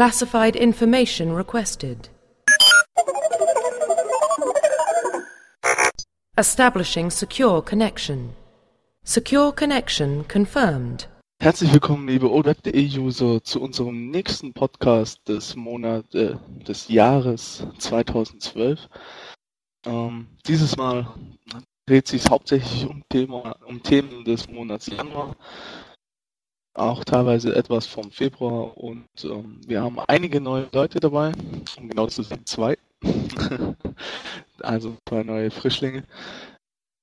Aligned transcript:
Classified 0.00 0.56
information 0.56 1.34
requested. 1.34 2.08
Establishing 6.38 7.10
secure 7.10 7.60
connection. 7.60 8.32
Secure 9.04 9.52
connection 9.52 10.24
confirmed. 10.26 11.06
Herzlich 11.42 11.70
willkommen, 11.74 12.08
liebe 12.08 12.30
OWeb.de-User, 12.30 13.44
zu 13.44 13.60
unserem 13.60 14.10
nächsten 14.10 14.54
Podcast 14.54 15.20
des 15.28 15.54
Monats, 15.54 16.14
äh, 16.14 16.36
des 16.66 16.88
Jahres 16.88 17.66
2012. 17.76 18.88
Ähm, 19.84 20.28
dieses 20.46 20.78
Mal 20.78 21.12
dreht 21.84 22.08
sich 22.08 22.24
hauptsächlich 22.30 22.88
um, 22.88 23.02
Thema, 23.10 23.54
um 23.66 23.82
Themen 23.82 24.24
des 24.24 24.48
Monats 24.48 24.86
Januar, 24.86 25.36
auch 26.74 27.04
teilweise 27.04 27.54
etwas 27.54 27.86
vom 27.86 28.10
Februar 28.10 28.76
und 28.76 29.08
ähm, 29.24 29.60
wir 29.66 29.82
haben 29.82 29.98
einige 30.06 30.40
neue 30.40 30.68
Leute 30.72 31.00
dabei, 31.00 31.32
um 31.76 31.88
genau 31.88 32.06
zu 32.06 32.22
sein, 32.22 32.46
zwei. 32.46 32.78
also 34.60 34.96
zwei 35.08 35.22
neue 35.22 35.50
Frischlinge, 35.50 36.04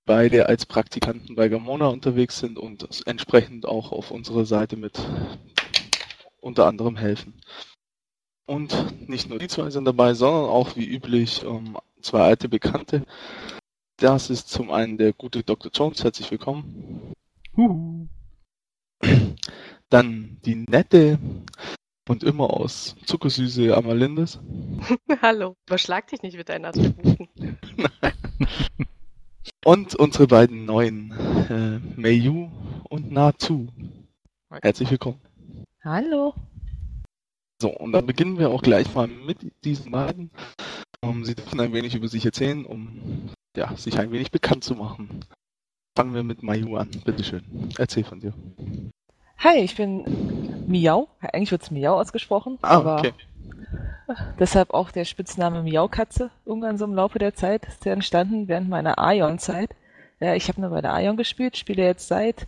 beide 0.06 0.48
als 0.48 0.66
Praktikanten 0.66 1.36
bei 1.36 1.50
Gamona 1.50 1.88
unterwegs 1.88 2.40
sind 2.40 2.58
und 2.60 2.88
entsprechend 3.08 3.66
auch 3.66 3.92
auf 3.92 4.12
unserer 4.12 4.46
Seite 4.46 4.78
mit 4.78 5.00
unter 6.40 6.68
anderem 6.68 6.96
helfen. 6.96 7.34
Und 8.46 9.10
nicht 9.10 9.30
nur 9.30 9.40
die 9.40 9.50
zwei 9.50 9.70
sind 9.70 9.86
dabei, 9.86 10.14
sondern 10.14 10.46
auch 10.46 10.76
wie 10.78 10.86
üblich 10.86 11.44
ähm, 11.44 11.78
zwei 12.02 12.22
alte 12.22 12.48
Bekannte. 12.48 13.04
Das 13.98 14.30
ist 14.30 14.50
zum 14.50 14.72
einen 14.72 14.98
der 14.98 15.12
gute 15.12 15.44
Dr. 15.44 15.72
Jones, 15.74 16.04
herzlich 16.04 16.32
willkommen. 16.32 17.14
Huhu. 17.58 18.08
Dann 19.90 20.38
die 20.46 20.56
nette 20.56 21.18
und 22.10 22.24
immer 22.24 22.50
aus 22.50 22.98
Zuckersüße 23.06 23.76
Amalindes. 23.76 24.40
Hallo, 25.22 25.56
überschlag 25.66 26.08
dich 26.08 26.22
nicht 26.22 26.36
mit 26.36 26.50
deinen 26.50 26.66
Attributen. 26.66 27.30
und 29.66 29.96
unsere 29.96 30.28
beiden 30.28 30.66
neuen, 30.66 31.12
äh, 31.50 31.80
Meiyu 32.00 32.52
und 32.90 33.12
Natu. 33.12 33.68
Herzlich 34.62 34.92
willkommen. 34.92 35.22
Hallo. 35.82 36.34
So, 37.62 37.70
und 37.70 37.94
dann 37.94 38.06
beginnen 38.06 38.38
wir 38.38 38.50
auch 38.50 38.62
gleich 38.62 38.94
mal 38.94 39.08
mit 39.08 39.38
diesen 39.64 39.92
beiden. 39.92 40.32
Um, 41.02 41.24
sie 41.24 41.36
dürfen 41.36 41.62
ein 41.62 41.72
wenig 41.72 41.96
über 41.96 42.10
sich 42.10 42.26
erzählen, 42.26 42.66
um 42.66 43.30
ja, 43.56 43.76
sich 43.78 43.98
ein 44.00 44.12
wenig 44.12 44.32
bekannt 44.32 44.66
zu 44.66 44.76
machen. 44.76 45.24
Fangen 45.96 46.14
wir 46.14 46.24
mit 46.24 46.44
Mayu 46.44 46.76
an. 46.76 46.90
Bitteschön. 47.06 47.72
Erzähl 47.78 48.04
von 48.04 48.20
dir. 48.20 48.34
Hi, 49.40 49.58
ich 49.58 49.76
bin 49.76 50.66
Miau. 50.68 51.08
Eigentlich 51.22 51.52
wird 51.52 51.62
es 51.62 51.72
Miau 51.72 52.00
ausgesprochen. 52.00 52.58
Ah, 52.62 52.78
aber 52.78 53.00
okay. 53.00 53.14
Deshalb 54.40 54.72
auch 54.72 54.92
der 54.92 55.06
Spitzname 55.06 55.64
Miau-Katze. 55.64 56.32
Irgendwann 56.46 56.78
so 56.78 56.86
im 56.86 56.94
Laufe 56.94 57.20
der 57.20 57.36
Zeit 57.36 57.66
ist 57.66 57.86
der 57.86 57.94
entstanden 57.94 58.48
während 58.48 58.70
meiner 58.70 58.98
Aion-Zeit. 58.98 59.76
Ja, 60.20 60.34
ich 60.34 60.48
habe 60.48 60.62
nur 60.62 60.72
bei 60.72 60.82
der 60.82 60.94
Aion 60.94 61.18
gespielt, 61.18 61.58
spiele 61.58 61.84
jetzt 61.84 62.08
seit, 62.08 62.48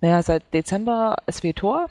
naja, 0.00 0.22
seit 0.22 0.54
Dezember 0.54 1.16
SW 1.30 1.52
Tor. 1.52 1.90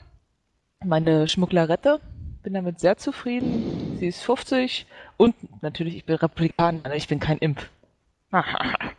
Meine 0.83 1.27
Schmugglerette. 1.27 1.99
Bin 2.43 2.53
damit 2.53 2.79
sehr 2.79 2.97
zufrieden. 2.97 3.97
Sie 3.99 4.07
ist 4.07 4.23
50 4.23 4.87
und 5.17 5.35
natürlich, 5.61 5.97
ich 5.97 6.05
bin 6.05 6.15
Replikaner, 6.15 6.95
ich 6.95 7.07
bin 7.07 7.19
kein 7.19 7.37
Imp. 7.39 7.67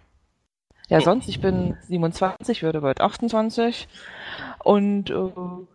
ja, 0.88 1.00
sonst, 1.00 1.28
ich 1.28 1.40
bin 1.40 1.76
27, 1.88 2.62
werde 2.62 2.80
bald 2.80 3.00
28 3.00 3.88
und 4.64 5.10
äh, 5.10 5.30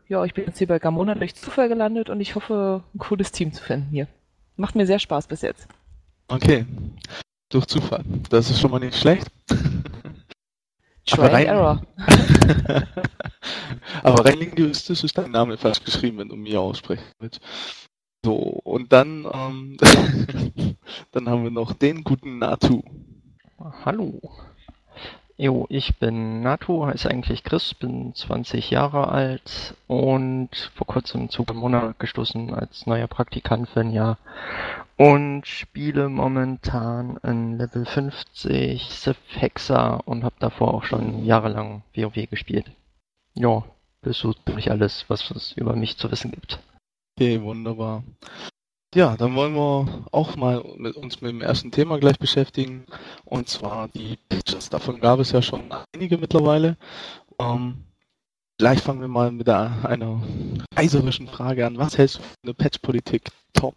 ja, 0.08 0.26
ich 0.26 0.34
bin 0.34 0.46
jetzt 0.46 0.58
hier 0.58 0.68
bei 0.68 0.80
Gamona 0.80 1.16
durch 1.16 1.36
Zufall 1.36 1.70
gelandet 1.70 2.10
und 2.10 2.20
ich 2.20 2.36
hoffe, 2.36 2.84
ein 2.94 3.00
cooles 3.00 3.32
Team 3.32 3.54
zu 3.54 3.64
finden 3.64 3.90
hier. 3.92 4.08
Macht 4.56 4.76
mir 4.76 4.86
sehr 4.86 5.00
Spaß 5.00 5.28
bis 5.28 5.42
jetzt. 5.42 5.68
Okay, 6.28 6.66
durch 7.50 7.68
Zufall. 7.68 8.04
Das 8.30 8.50
ist 8.50 8.60
schon 8.60 8.72
mal 8.72 8.80
nicht 8.80 8.98
schlecht. 8.98 9.28
Try 11.06 11.20
Aber 11.20 11.34
rein, 11.34 11.46
Error. 11.46 11.82
Aber 14.04 14.26
rein 14.26 14.40
linguistisch 14.40 15.04
ist 15.04 15.18
dein 15.18 15.32
Name 15.32 15.58
falsch 15.58 15.84
geschrieben, 15.84 16.20
wenn 16.20 16.30
du 16.30 16.36
mir 16.36 16.62
aussprechen 16.62 17.04
willst. 17.20 17.42
So, 18.26 18.36
und 18.36 18.94
dann, 18.94 19.28
ähm, 19.32 19.78
dann 21.12 21.30
haben 21.30 21.44
wir 21.44 21.52
noch 21.52 21.74
den 21.74 22.04
guten 22.04 22.40
Natu. 22.40 22.82
Hallo. 23.86 24.20
Jo, 25.36 25.66
ich 25.70 25.98
bin 25.98 26.42
Natu, 26.42 26.86
heiße 26.86 27.10
eigentlich 27.10 27.44
Chris, 27.44 27.74
bin 27.74 28.14
20 28.14 28.70
Jahre 28.70 29.08
alt 29.08 29.74
und 29.88 30.72
vor 30.76 30.86
kurzem 30.86 31.30
zu 31.30 31.44
Monat 31.52 31.98
gestoßen 31.98 32.54
als 32.54 32.86
neuer 32.86 33.08
Praktikant 33.08 33.68
für 33.68 33.80
ein 33.80 33.92
Jahr 33.92 34.20
und 34.96 35.48
spiele 35.48 36.10
momentan 36.10 37.18
in 37.24 37.58
Level 37.58 37.84
50 37.84 38.84
Sith 38.84 39.18
Hexer 39.30 40.02
und 40.06 40.24
habe 40.24 40.36
davor 40.38 40.76
auch 40.76 40.84
schon 40.84 41.26
jahrelang 41.26 41.82
WoW 41.96 42.30
gespielt. 42.30 42.70
Ja, 43.34 43.64
das 44.04 44.24
ist 44.24 44.70
alles, 44.70 45.06
was 45.08 45.32
es 45.32 45.54
über 45.54 45.76
mich 45.76 45.98
zu 45.98 46.12
wissen 46.12 46.30
gibt. 46.30 46.60
Okay, 47.18 47.42
wunderbar. 47.42 48.04
Ja, 48.94 49.18
dann 49.18 49.34
wollen 49.34 49.56
wir 49.56 50.06
auch 50.12 50.36
mal 50.36 50.64
mit 50.78 50.96
uns 50.96 51.20
mit 51.20 51.32
dem 51.32 51.42
ersten 51.42 51.72
Thema 51.72 51.98
gleich 51.98 52.20
beschäftigen, 52.20 52.86
und 53.26 53.50
zwar 53.50 53.88
die 53.88 54.20
Patches. 54.30 54.70
Davon 54.70 55.00
gab 55.00 55.20
es 55.20 55.32
ja 55.32 55.42
schon 55.42 55.64
einige 55.96 56.20
mittlerweile. 56.20 56.78
Ähm, 57.40 57.86
gleich 58.60 58.82
fangen 58.82 59.02
wir 59.02 59.08
mal 59.08 59.32
mit 59.32 59.48
der, 59.48 59.84
einer 59.84 60.22
reiserischen 60.76 61.28
Frage 61.28 61.66
an. 61.66 61.80
Was 61.80 61.98
hältst 61.98 62.18
du 62.18 62.22
von 62.22 62.46
der 62.46 62.54
Patch-Politik, 62.54 63.32
Tom? 63.54 63.74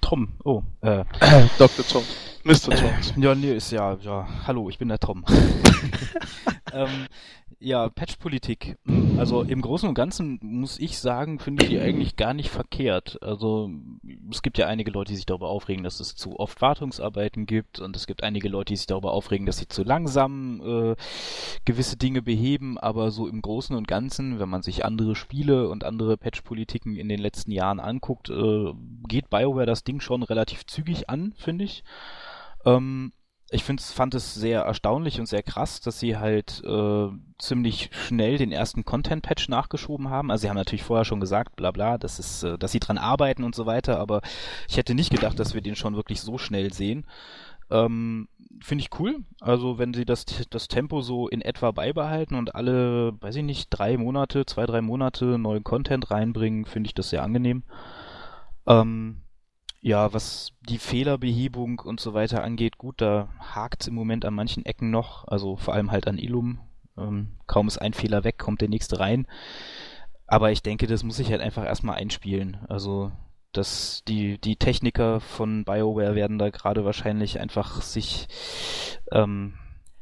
Tom, 0.00 0.32
oh, 0.44 0.62
äh. 0.80 1.04
Dr. 1.58 1.86
Tom. 1.86 2.02
Mr. 2.44 2.74
Jones. 2.74 3.12
Äh, 3.16 3.20
ja, 3.20 3.34
nee, 3.34 3.54
ist 3.54 3.70
ja, 3.70 3.98
ja, 4.00 4.26
hallo, 4.46 4.70
ich 4.70 4.78
bin 4.78 4.88
der 4.88 4.98
Tom. 4.98 5.26
ähm, 6.72 7.06
ja, 7.64 7.88
Patch-Politik. 7.88 8.76
Also 9.16 9.42
im 9.42 9.62
Großen 9.62 9.88
und 9.88 9.94
Ganzen 9.94 10.38
muss 10.42 10.78
ich 10.78 10.98
sagen, 10.98 11.38
finde 11.38 11.64
ich 11.64 11.70
die 11.70 11.80
eigentlich 11.80 12.16
gar 12.16 12.34
nicht 12.34 12.50
verkehrt. 12.50 13.18
Also 13.22 13.70
es 14.30 14.42
gibt 14.42 14.58
ja 14.58 14.66
einige 14.66 14.90
Leute, 14.90 15.12
die 15.12 15.16
sich 15.16 15.26
darüber 15.26 15.48
aufregen, 15.48 15.82
dass 15.82 15.98
es 15.98 16.14
zu 16.14 16.38
oft 16.38 16.60
Wartungsarbeiten 16.60 17.46
gibt 17.46 17.80
und 17.80 17.96
es 17.96 18.06
gibt 18.06 18.22
einige 18.22 18.48
Leute, 18.48 18.72
die 18.72 18.76
sich 18.76 18.86
darüber 18.86 19.12
aufregen, 19.12 19.46
dass 19.46 19.56
sie 19.56 19.68
zu 19.68 19.82
langsam 19.82 20.60
äh, 20.62 20.96
gewisse 21.64 21.96
Dinge 21.96 22.20
beheben, 22.20 22.78
aber 22.78 23.10
so 23.10 23.26
im 23.26 23.40
Großen 23.40 23.74
und 23.74 23.88
Ganzen, 23.88 24.38
wenn 24.38 24.48
man 24.48 24.62
sich 24.62 24.84
andere 24.84 25.14
Spiele 25.14 25.68
und 25.70 25.84
andere 25.84 26.18
Patch-Politiken 26.18 26.96
in 26.96 27.08
den 27.08 27.20
letzten 27.20 27.50
Jahren 27.50 27.80
anguckt, 27.80 28.28
äh, 28.28 28.72
geht 29.08 29.30
BioWare 29.30 29.66
das 29.66 29.84
Ding 29.84 30.00
schon 30.00 30.22
relativ 30.22 30.66
zügig 30.66 31.08
an, 31.08 31.32
finde 31.36 31.64
ich. 31.64 31.82
Ähm, 32.66 33.12
ich 33.54 33.64
find's, 33.64 33.92
fand 33.92 34.14
es 34.14 34.34
sehr 34.34 34.62
erstaunlich 34.62 35.20
und 35.20 35.26
sehr 35.26 35.42
krass, 35.42 35.80
dass 35.80 36.00
sie 36.00 36.16
halt 36.16 36.62
äh, 36.64 37.08
ziemlich 37.38 37.90
schnell 37.92 38.36
den 38.36 38.52
ersten 38.52 38.84
Content-Patch 38.84 39.48
nachgeschoben 39.48 40.10
haben. 40.10 40.30
Also 40.30 40.42
sie 40.42 40.48
haben 40.48 40.56
natürlich 40.56 40.82
vorher 40.82 41.04
schon 41.04 41.20
gesagt, 41.20 41.56
bla 41.56 41.70
bla, 41.70 41.96
dass, 41.96 42.18
es, 42.18 42.42
äh, 42.42 42.58
dass 42.58 42.72
sie 42.72 42.80
dran 42.80 42.98
arbeiten 42.98 43.44
und 43.44 43.54
so 43.54 43.66
weiter, 43.66 43.98
aber 43.98 44.22
ich 44.68 44.76
hätte 44.76 44.94
nicht 44.94 45.10
gedacht, 45.10 45.38
dass 45.38 45.54
wir 45.54 45.60
den 45.60 45.76
schon 45.76 45.96
wirklich 45.96 46.20
so 46.20 46.36
schnell 46.38 46.72
sehen. 46.72 47.06
Ähm, 47.70 48.28
Finde 48.60 48.82
ich 48.82 48.98
cool. 48.98 49.24
Also 49.40 49.78
wenn 49.78 49.94
sie 49.94 50.04
das, 50.04 50.24
das 50.50 50.68
Tempo 50.68 51.00
so 51.00 51.28
in 51.28 51.40
etwa 51.40 51.70
beibehalten 51.72 52.36
und 52.36 52.54
alle, 52.54 53.20
weiß 53.20 53.36
ich 53.36 53.42
nicht, 53.42 53.68
drei 53.70 53.96
Monate, 53.96 54.46
zwei, 54.46 54.64
drei 54.66 54.80
Monate 54.80 55.38
neuen 55.38 55.64
Content 55.64 56.10
reinbringen, 56.10 56.64
finde 56.64 56.88
ich 56.88 56.94
das 56.94 57.10
sehr 57.10 57.22
angenehm. 57.22 57.64
Ähm, 58.66 59.23
ja, 59.84 60.14
was 60.14 60.52
die 60.62 60.78
Fehlerbehebung 60.78 61.78
und 61.80 62.00
so 62.00 62.14
weiter 62.14 62.42
angeht, 62.42 62.78
gut, 62.78 63.02
da 63.02 63.28
hakt's 63.38 63.86
im 63.86 63.94
Moment 63.94 64.24
an 64.24 64.32
manchen 64.32 64.64
Ecken 64.64 64.90
noch, 64.90 65.28
also 65.28 65.56
vor 65.56 65.74
allem 65.74 65.90
halt 65.90 66.08
an 66.08 66.16
Ilum. 66.16 66.60
Ähm, 66.96 67.36
kaum 67.46 67.68
ist 67.68 67.76
ein 67.76 67.92
Fehler 67.92 68.24
weg, 68.24 68.38
kommt 68.38 68.62
der 68.62 68.70
nächste 68.70 68.98
rein. 68.98 69.26
Aber 70.26 70.50
ich 70.50 70.62
denke, 70.62 70.86
das 70.86 71.02
muss 71.02 71.18
ich 71.18 71.30
halt 71.30 71.42
einfach 71.42 71.66
erstmal 71.66 71.96
einspielen. 71.96 72.56
Also, 72.66 73.12
dass 73.52 74.02
die, 74.08 74.38
die 74.38 74.56
Techniker 74.56 75.20
von 75.20 75.66
BioWare 75.66 76.14
werden 76.14 76.38
da 76.38 76.48
gerade 76.48 76.86
wahrscheinlich 76.86 77.38
einfach 77.38 77.82
sich 77.82 78.26
ähm, 79.12 79.52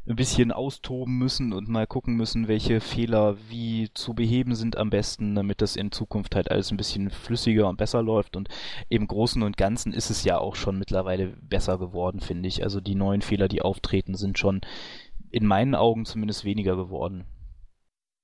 ein 0.06 0.16
bisschen 0.16 0.50
austoben 0.50 1.16
müssen 1.16 1.52
und 1.52 1.68
mal 1.68 1.86
gucken 1.86 2.16
müssen, 2.16 2.48
welche 2.48 2.80
Fehler 2.80 3.36
wie 3.48 3.88
zu 3.94 4.14
beheben 4.14 4.56
sind 4.56 4.76
am 4.76 4.90
besten, 4.90 5.34
damit 5.36 5.62
das 5.62 5.76
in 5.76 5.92
Zukunft 5.92 6.34
halt 6.34 6.50
alles 6.50 6.72
ein 6.72 6.76
bisschen 6.76 7.10
flüssiger 7.10 7.68
und 7.68 7.76
besser 7.76 8.02
läuft. 8.02 8.36
Und 8.36 8.48
im 8.88 9.06
Großen 9.06 9.42
und 9.42 9.56
Ganzen 9.56 9.92
ist 9.92 10.10
es 10.10 10.24
ja 10.24 10.38
auch 10.38 10.56
schon 10.56 10.78
mittlerweile 10.78 11.28
besser 11.40 11.78
geworden, 11.78 12.20
finde 12.20 12.48
ich. 12.48 12.64
Also 12.64 12.80
die 12.80 12.96
neuen 12.96 13.22
Fehler, 13.22 13.46
die 13.46 13.62
auftreten, 13.62 14.14
sind 14.16 14.38
schon 14.38 14.60
in 15.30 15.46
meinen 15.46 15.76
Augen 15.76 16.04
zumindest 16.04 16.44
weniger 16.44 16.74
geworden. 16.74 17.24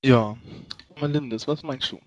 Ja, 0.03 0.37
Melindes, 0.99 1.47
was 1.47 1.63
meinst 1.63 1.91
du? 1.91 1.99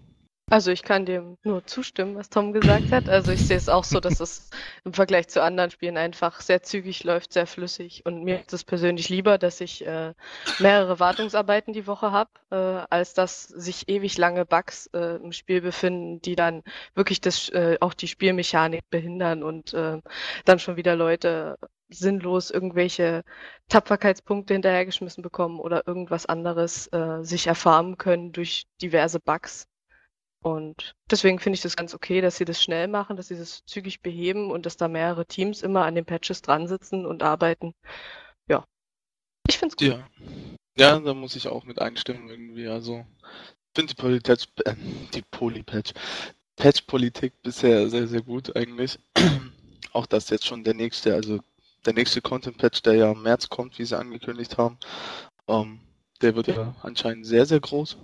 Also 0.50 0.70
ich 0.70 0.82
kann 0.82 1.06
dem 1.06 1.38
nur 1.44 1.64
zustimmen, 1.66 2.14
was 2.14 2.28
Tom 2.28 2.52
gesagt 2.52 2.92
hat. 2.92 3.08
Also 3.08 3.32
ich 3.32 3.40
sehe 3.40 3.56
es 3.56 3.70
auch 3.70 3.84
so, 3.84 4.00
dass 4.00 4.20
es 4.20 4.50
im 4.84 4.92
Vergleich 4.92 5.28
zu 5.28 5.42
anderen 5.42 5.70
Spielen 5.70 5.96
einfach 5.96 6.42
sehr 6.42 6.62
zügig 6.62 7.04
läuft, 7.04 7.32
sehr 7.32 7.46
flüssig. 7.46 8.04
Und 8.04 8.22
mir 8.22 8.40
ist 8.40 8.52
es 8.52 8.62
persönlich 8.62 9.08
lieber, 9.08 9.38
dass 9.38 9.62
ich 9.62 9.86
äh, 9.86 10.12
mehrere 10.58 11.00
Wartungsarbeiten 11.00 11.72
die 11.72 11.86
Woche 11.86 12.12
habe, 12.12 12.30
äh, 12.50 12.86
als 12.90 13.14
dass 13.14 13.44
sich 13.44 13.88
ewig 13.88 14.18
lange 14.18 14.44
Bugs 14.44 14.88
äh, 14.92 15.16
im 15.16 15.32
Spiel 15.32 15.62
befinden, 15.62 16.20
die 16.20 16.36
dann 16.36 16.62
wirklich 16.94 17.22
das, 17.22 17.48
äh, 17.50 17.78
auch 17.80 17.94
die 17.94 18.08
Spielmechanik 18.08 18.82
behindern 18.90 19.42
und 19.42 19.72
äh, 19.72 20.02
dann 20.44 20.58
schon 20.58 20.76
wieder 20.76 20.96
Leute 20.96 21.56
sinnlos 21.88 22.50
irgendwelche 22.50 23.22
Tapferkeitspunkte 23.68 24.54
hinterhergeschmissen 24.54 25.22
bekommen 25.22 25.60
oder 25.60 25.86
irgendwas 25.86 26.26
anderes 26.26 26.88
äh, 26.92 27.22
sich 27.22 27.46
erfahren 27.46 27.96
können 27.96 28.32
durch 28.32 28.64
diverse 28.80 29.20
Bugs. 29.20 29.66
Und 30.42 30.96
deswegen 31.08 31.38
finde 31.38 31.54
ich 31.54 31.62
das 31.62 31.76
ganz 31.76 31.94
okay, 31.94 32.20
dass 32.20 32.36
sie 32.36 32.44
das 32.44 32.60
schnell 32.60 32.88
machen, 32.88 33.16
dass 33.16 33.28
sie 33.28 33.36
das 33.36 33.64
zügig 33.64 34.02
beheben 34.02 34.50
und 34.50 34.66
dass 34.66 34.76
da 34.76 34.88
mehrere 34.88 35.24
Teams 35.24 35.62
immer 35.62 35.84
an 35.84 35.94
den 35.94 36.04
Patches 36.04 36.42
dran 36.42 36.66
sitzen 36.66 37.06
und 37.06 37.22
arbeiten. 37.22 37.74
Ja. 38.48 38.64
Ich 39.48 39.58
finde 39.58 39.74
es 39.74 39.76
gut. 39.76 39.98
Ja. 39.98 40.08
Ja, 40.76 40.98
da 40.98 41.14
muss 41.14 41.36
ich 41.36 41.48
auch 41.48 41.64
mit 41.64 41.80
einstimmen 41.80 42.28
irgendwie. 42.28 42.66
Also, 42.66 43.04
ich 43.20 43.80
finde 43.80 43.94
die 43.94 44.00
Politech, 44.00 44.48
äh, 44.64 44.74
die 45.12 45.22
Polypatch, 45.30 45.92
Patch-Politik 46.56 47.34
bisher 47.42 47.88
sehr, 47.88 48.08
sehr 48.08 48.22
gut 48.22 48.56
eigentlich. 48.56 48.98
auch 49.92 50.06
dass 50.06 50.30
jetzt 50.30 50.46
schon 50.46 50.64
der 50.64 50.74
nächste, 50.74 51.14
also 51.14 51.40
der 51.84 51.92
nächste 51.92 52.22
Content-Patch, 52.22 52.82
der 52.82 52.94
ja 52.94 53.12
im 53.12 53.22
März 53.22 53.48
kommt, 53.48 53.78
wie 53.78 53.84
sie 53.84 53.98
angekündigt 53.98 54.56
haben, 54.56 54.78
ähm, 55.46 55.80
der 56.22 56.34
wird 56.36 56.46
ja 56.46 56.74
anscheinend 56.82 57.26
sehr, 57.26 57.44
sehr 57.44 57.60
groß 57.60 57.98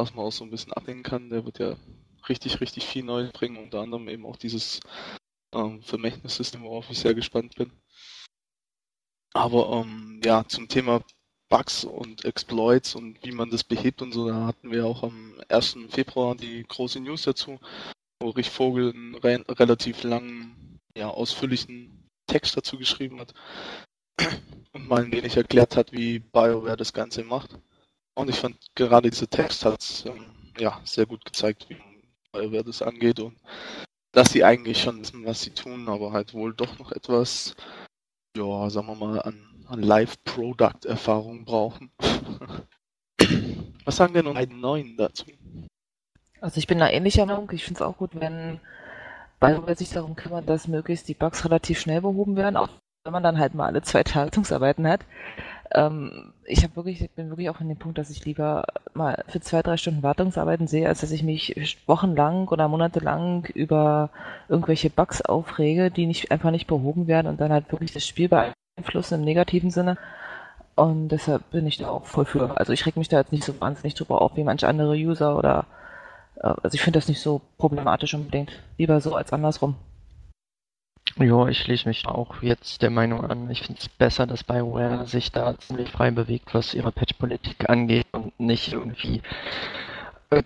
was 0.00 0.14
man 0.14 0.24
auch 0.24 0.32
so 0.32 0.44
ein 0.44 0.50
bisschen 0.50 0.72
abhängen 0.72 1.02
kann. 1.02 1.30
Der 1.30 1.44
wird 1.44 1.58
ja 1.58 1.76
richtig, 2.28 2.60
richtig 2.60 2.86
viel 2.86 3.04
Neues 3.04 3.32
bringen, 3.32 3.56
unter 3.56 3.80
anderem 3.80 4.08
eben 4.08 4.26
auch 4.26 4.36
dieses 4.36 4.80
ähm, 5.54 5.82
Vermächtnissystem, 5.82 6.62
worauf 6.62 6.90
ich 6.90 6.98
sehr 6.98 7.14
gespannt 7.14 7.54
bin. 7.56 7.72
Aber 9.32 9.84
ähm, 9.84 10.20
ja, 10.24 10.44
zum 10.46 10.68
Thema 10.68 11.02
Bugs 11.48 11.84
und 11.84 12.24
Exploits 12.24 12.94
und 12.94 13.22
wie 13.24 13.32
man 13.32 13.50
das 13.50 13.64
behebt 13.64 14.02
und 14.02 14.12
so, 14.12 14.28
da 14.28 14.46
hatten 14.46 14.70
wir 14.70 14.86
auch 14.86 15.02
am 15.02 15.40
1. 15.48 15.76
Februar 15.90 16.34
die 16.34 16.64
große 16.66 17.00
News 17.00 17.22
dazu, 17.22 17.58
wo 18.20 18.30
Rich 18.30 18.50
Vogel 18.50 18.92
einen 18.92 19.14
re 19.16 19.44
relativ 19.48 20.02
langen, 20.02 20.78
ja, 20.96 21.08
ausführlichen 21.08 22.08
Text 22.26 22.56
dazu 22.56 22.78
geschrieben 22.78 23.20
hat 23.20 23.34
und 24.72 24.88
mal 24.88 25.04
ein 25.04 25.12
wenig 25.12 25.36
erklärt 25.36 25.76
hat, 25.76 25.92
wie 25.92 26.20
BioWare 26.20 26.76
das 26.76 26.92
Ganze 26.92 27.24
macht. 27.24 27.58
Und 28.14 28.28
ich 28.28 28.36
fand 28.36 28.56
gerade 28.74 29.10
dieser 29.10 29.28
Text 29.28 29.64
hat 29.64 30.04
ähm, 30.06 30.26
ja 30.58 30.80
sehr 30.84 31.06
gut 31.06 31.24
gezeigt, 31.24 31.66
wie 31.68 31.78
wer 32.32 32.62
das 32.62 32.82
angeht 32.82 33.20
und 33.20 33.36
dass 34.12 34.32
sie 34.32 34.44
eigentlich 34.44 34.80
schon 34.80 35.00
wissen, 35.00 35.24
was 35.24 35.42
sie 35.42 35.50
tun, 35.50 35.88
aber 35.88 36.12
halt 36.12 36.34
wohl 36.34 36.52
doch 36.54 36.78
noch 36.78 36.92
etwas, 36.92 37.54
ja, 38.36 38.70
sagen 38.70 38.86
wir 38.88 38.94
mal, 38.94 39.20
an, 39.22 39.64
an 39.66 39.82
Live-Product-Erfahrung 39.82 41.44
brauchen. 41.44 41.92
was 43.84 43.96
sagen 43.96 44.14
denn 44.14 44.26
unsere 44.26 44.52
neuen 44.52 44.96
dazu? 44.96 45.26
Also 46.40 46.58
ich 46.58 46.66
bin 46.66 46.78
da 46.78 46.88
ähnlicher 46.88 47.26
Meinung. 47.26 47.50
Ich 47.52 47.64
finde 47.64 47.78
es 47.78 47.82
auch 47.82 47.98
gut, 47.98 48.10
wenn 48.14 48.60
BioWare 49.40 49.76
sich 49.76 49.90
darum 49.90 50.16
kümmert, 50.16 50.48
dass 50.48 50.68
möglichst 50.68 51.08
die 51.08 51.14
Bugs 51.14 51.44
relativ 51.44 51.80
schnell 51.80 52.00
behoben 52.00 52.36
werden, 52.36 52.56
auch 52.56 52.68
wenn 53.04 53.12
man 53.12 53.22
dann 53.22 53.38
halt 53.38 53.54
mal 53.54 53.66
alle 53.66 53.82
zwei 53.82 54.02
Tagungsarbeiten 54.02 54.86
hat. 54.86 55.00
Ähm, 55.72 56.32
ich 56.44 56.62
habe 56.64 56.76
wirklich, 56.76 57.00
ich 57.00 57.10
bin 57.10 57.30
wirklich 57.30 57.50
auch 57.50 57.60
an 57.60 57.68
dem 57.68 57.78
Punkt, 57.78 57.98
dass 57.98 58.10
ich 58.10 58.24
lieber 58.24 58.64
mal 58.94 59.24
für 59.28 59.40
zwei, 59.40 59.62
drei 59.62 59.76
Stunden 59.76 60.02
Wartungsarbeiten 60.02 60.66
sehe, 60.66 60.88
als 60.88 61.00
dass 61.00 61.12
ich 61.12 61.22
mich 61.22 61.54
wochenlang 61.86 62.48
oder 62.48 62.68
monatelang 62.68 63.44
über 63.54 64.10
irgendwelche 64.48 64.90
Bugs 64.90 65.22
aufrege, 65.22 65.90
die 65.90 66.06
nicht 66.06 66.30
einfach 66.32 66.50
nicht 66.50 66.66
behoben 66.66 67.06
werden 67.06 67.28
und 67.28 67.40
dann 67.40 67.52
halt 67.52 67.70
wirklich 67.72 67.92
das 67.92 68.06
Spiel 68.06 68.28
beeinflussen 68.28 69.14
im 69.14 69.24
negativen 69.24 69.70
Sinne. 69.70 69.96
Und 70.74 71.08
deshalb 71.08 71.50
bin 71.50 71.66
ich 71.66 71.78
da 71.78 71.88
auch 71.88 72.06
voll 72.06 72.24
für. 72.24 72.56
Also 72.58 72.72
ich 72.72 72.86
reg 72.86 72.96
mich 72.96 73.08
da 73.08 73.18
jetzt 73.18 73.32
nicht 73.32 73.44
so 73.44 73.60
wahnsinnig 73.60 73.94
drüber 73.94 74.22
auf 74.22 74.36
wie 74.36 74.44
manche 74.44 74.66
andere 74.66 74.94
User 74.94 75.36
oder 75.36 75.66
äh, 76.36 76.48
also 76.62 76.74
ich 76.74 76.82
finde 76.82 76.98
das 76.98 77.08
nicht 77.08 77.20
so 77.20 77.42
problematisch 77.58 78.14
unbedingt. 78.14 78.50
Lieber 78.78 79.00
so 79.00 79.14
als 79.14 79.32
andersrum. 79.32 79.76
Ja, 81.16 81.48
ich 81.48 81.58
schließe 81.58 81.88
mich 81.88 82.06
auch 82.06 82.42
jetzt 82.42 82.82
der 82.82 82.90
Meinung 82.90 83.24
an. 83.24 83.50
Ich 83.50 83.62
finde 83.62 83.80
es 83.80 83.88
besser, 83.88 84.26
dass 84.26 84.44
BioWare 84.44 85.06
sich 85.06 85.32
da 85.32 85.58
ziemlich 85.58 85.90
frei 85.90 86.10
bewegt, 86.10 86.54
was 86.54 86.74
ihre 86.74 86.92
Patch-Politik 86.92 87.68
angeht 87.68 88.06
und 88.12 88.38
nicht 88.38 88.72
irgendwie 88.72 89.22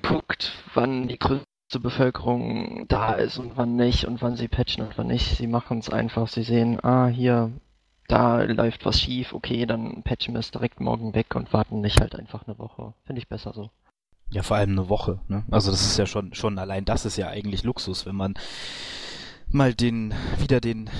guckt, 0.03 0.53
wann 0.73 1.09
die 1.09 1.19
größte 1.19 1.45
Bevölkerung 1.81 2.87
da 2.89 3.13
ist 3.13 3.39
und 3.39 3.57
wann 3.57 3.77
nicht 3.77 4.07
und 4.07 4.23
wann 4.23 4.37
sie 4.37 4.49
patchen 4.49 4.83
und 4.85 4.97
wann 4.97 5.09
nicht. 5.09 5.37
Sie 5.37 5.47
machen 5.47 5.79
es 5.79 5.91
einfach. 5.91 6.29
Sie 6.29 6.43
sehen, 6.43 6.83
ah, 6.83 7.07
hier, 7.07 7.53
da 8.09 8.43
läuft 8.43 8.87
was 8.87 9.01
schief, 9.01 9.35
okay, 9.35 9.67
dann 9.67 10.03
patchen 10.03 10.35
wir 10.35 10.41
es 10.41 10.51
direkt 10.51 10.81
morgen 10.81 11.15
weg 11.15 11.35
und 11.35 11.53
warten 11.53 11.81
nicht 11.81 12.01
halt 12.01 12.15
einfach 12.15 12.47
eine 12.47 12.59
Woche. 12.59 12.95
Finde 13.05 13.21
ich 13.21 13.29
besser 13.29 13.53
so. 13.53 13.71
Ja, 14.31 14.43
vor 14.43 14.57
allem 14.57 14.71
eine 14.71 14.89
Woche. 14.89 15.21
Ne? 15.29 15.45
Also 15.51 15.71
das 15.71 15.85
ist 15.85 15.99
ja 15.99 16.07
schon, 16.07 16.35
schon 16.35 16.59
allein 16.59 16.85
das 16.85 17.05
ist 17.05 17.17
ja 17.17 17.29
eigentlich 17.29 17.63
Luxus, 17.63 18.07
wenn 18.07 18.17
man 18.17 18.35
mal 19.55 19.75
den, 19.75 20.13
wieder 20.39 20.61
den 20.61 20.91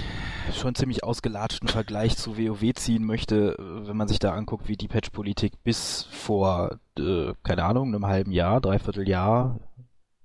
schon 0.53 0.75
ziemlich 0.75 1.03
ausgelatschten 1.05 1.69
Vergleich 1.69 2.17
zu 2.17 2.39
WoW 2.39 2.73
ziehen 2.75 3.05
möchte, 3.05 3.57
wenn 3.59 3.97
man 3.97 4.09
sich 4.09 4.19
da 4.19 4.33
anguckt, 4.33 4.69
wie 4.69 4.77
die 4.77 4.89
Patch-Politik 4.89 5.63
bis 5.63 6.05
vor, 6.11 6.79
äh, 6.99 7.33
keine 7.43 7.65
Ahnung, 7.65 7.89
einem 7.89 8.07
halben 8.07 8.31
Jahr, 8.31 8.61
dreiviertel 8.61 9.09
Jahr, 9.09 9.59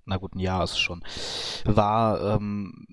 na 0.05 0.17
gut, 0.17 0.35
ein 0.35 0.39
Jahr 0.39 0.63
ist 0.63 0.71
es 0.71 0.79
schon, 0.79 1.03
war, 1.65 2.35
ähm, 2.35 2.87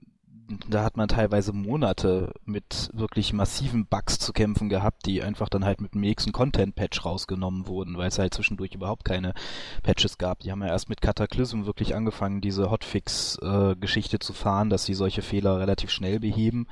da 0.69 0.85
hat 0.85 0.97
man 0.97 1.09
teilweise 1.09 1.53
Monate 1.53 2.33
mit 2.45 2.91
wirklich 2.93 3.33
massiven 3.33 3.87
Bugs 3.87 4.19
zu 4.19 4.33
kämpfen 4.33 4.69
gehabt, 4.69 5.07
die 5.07 5.23
einfach 5.23 5.49
dann 5.49 5.65
halt 5.65 5.81
mit 5.81 5.95
dem 5.95 6.01
nächsten 6.01 6.33
Content-Patch 6.33 7.05
rausgenommen 7.05 7.67
wurden, 7.67 7.97
weil 7.97 8.09
es 8.09 8.19
halt 8.19 8.35
zwischendurch 8.35 8.75
überhaupt 8.75 9.05
keine 9.05 9.35
Patches 9.83 10.19
gab. 10.19 10.41
Die 10.41 10.53
haben 10.53 10.63
ja 10.63 10.69
erst 10.69 10.89
mit 10.89 11.01
Cataclysm 11.01 11.67
wirklich 11.67 11.95
angefangen, 11.95 12.41
diese 12.41 12.71
Hotfix-Geschichte 12.71 14.19
zu 14.19 14.33
fahren, 14.33 14.71
dass 14.71 14.85
sie 14.85 14.95
solche 14.95 15.23
Fehler 15.23 15.59
relativ 15.59 15.91
schnell 15.91 16.21
beheben. 16.21 16.69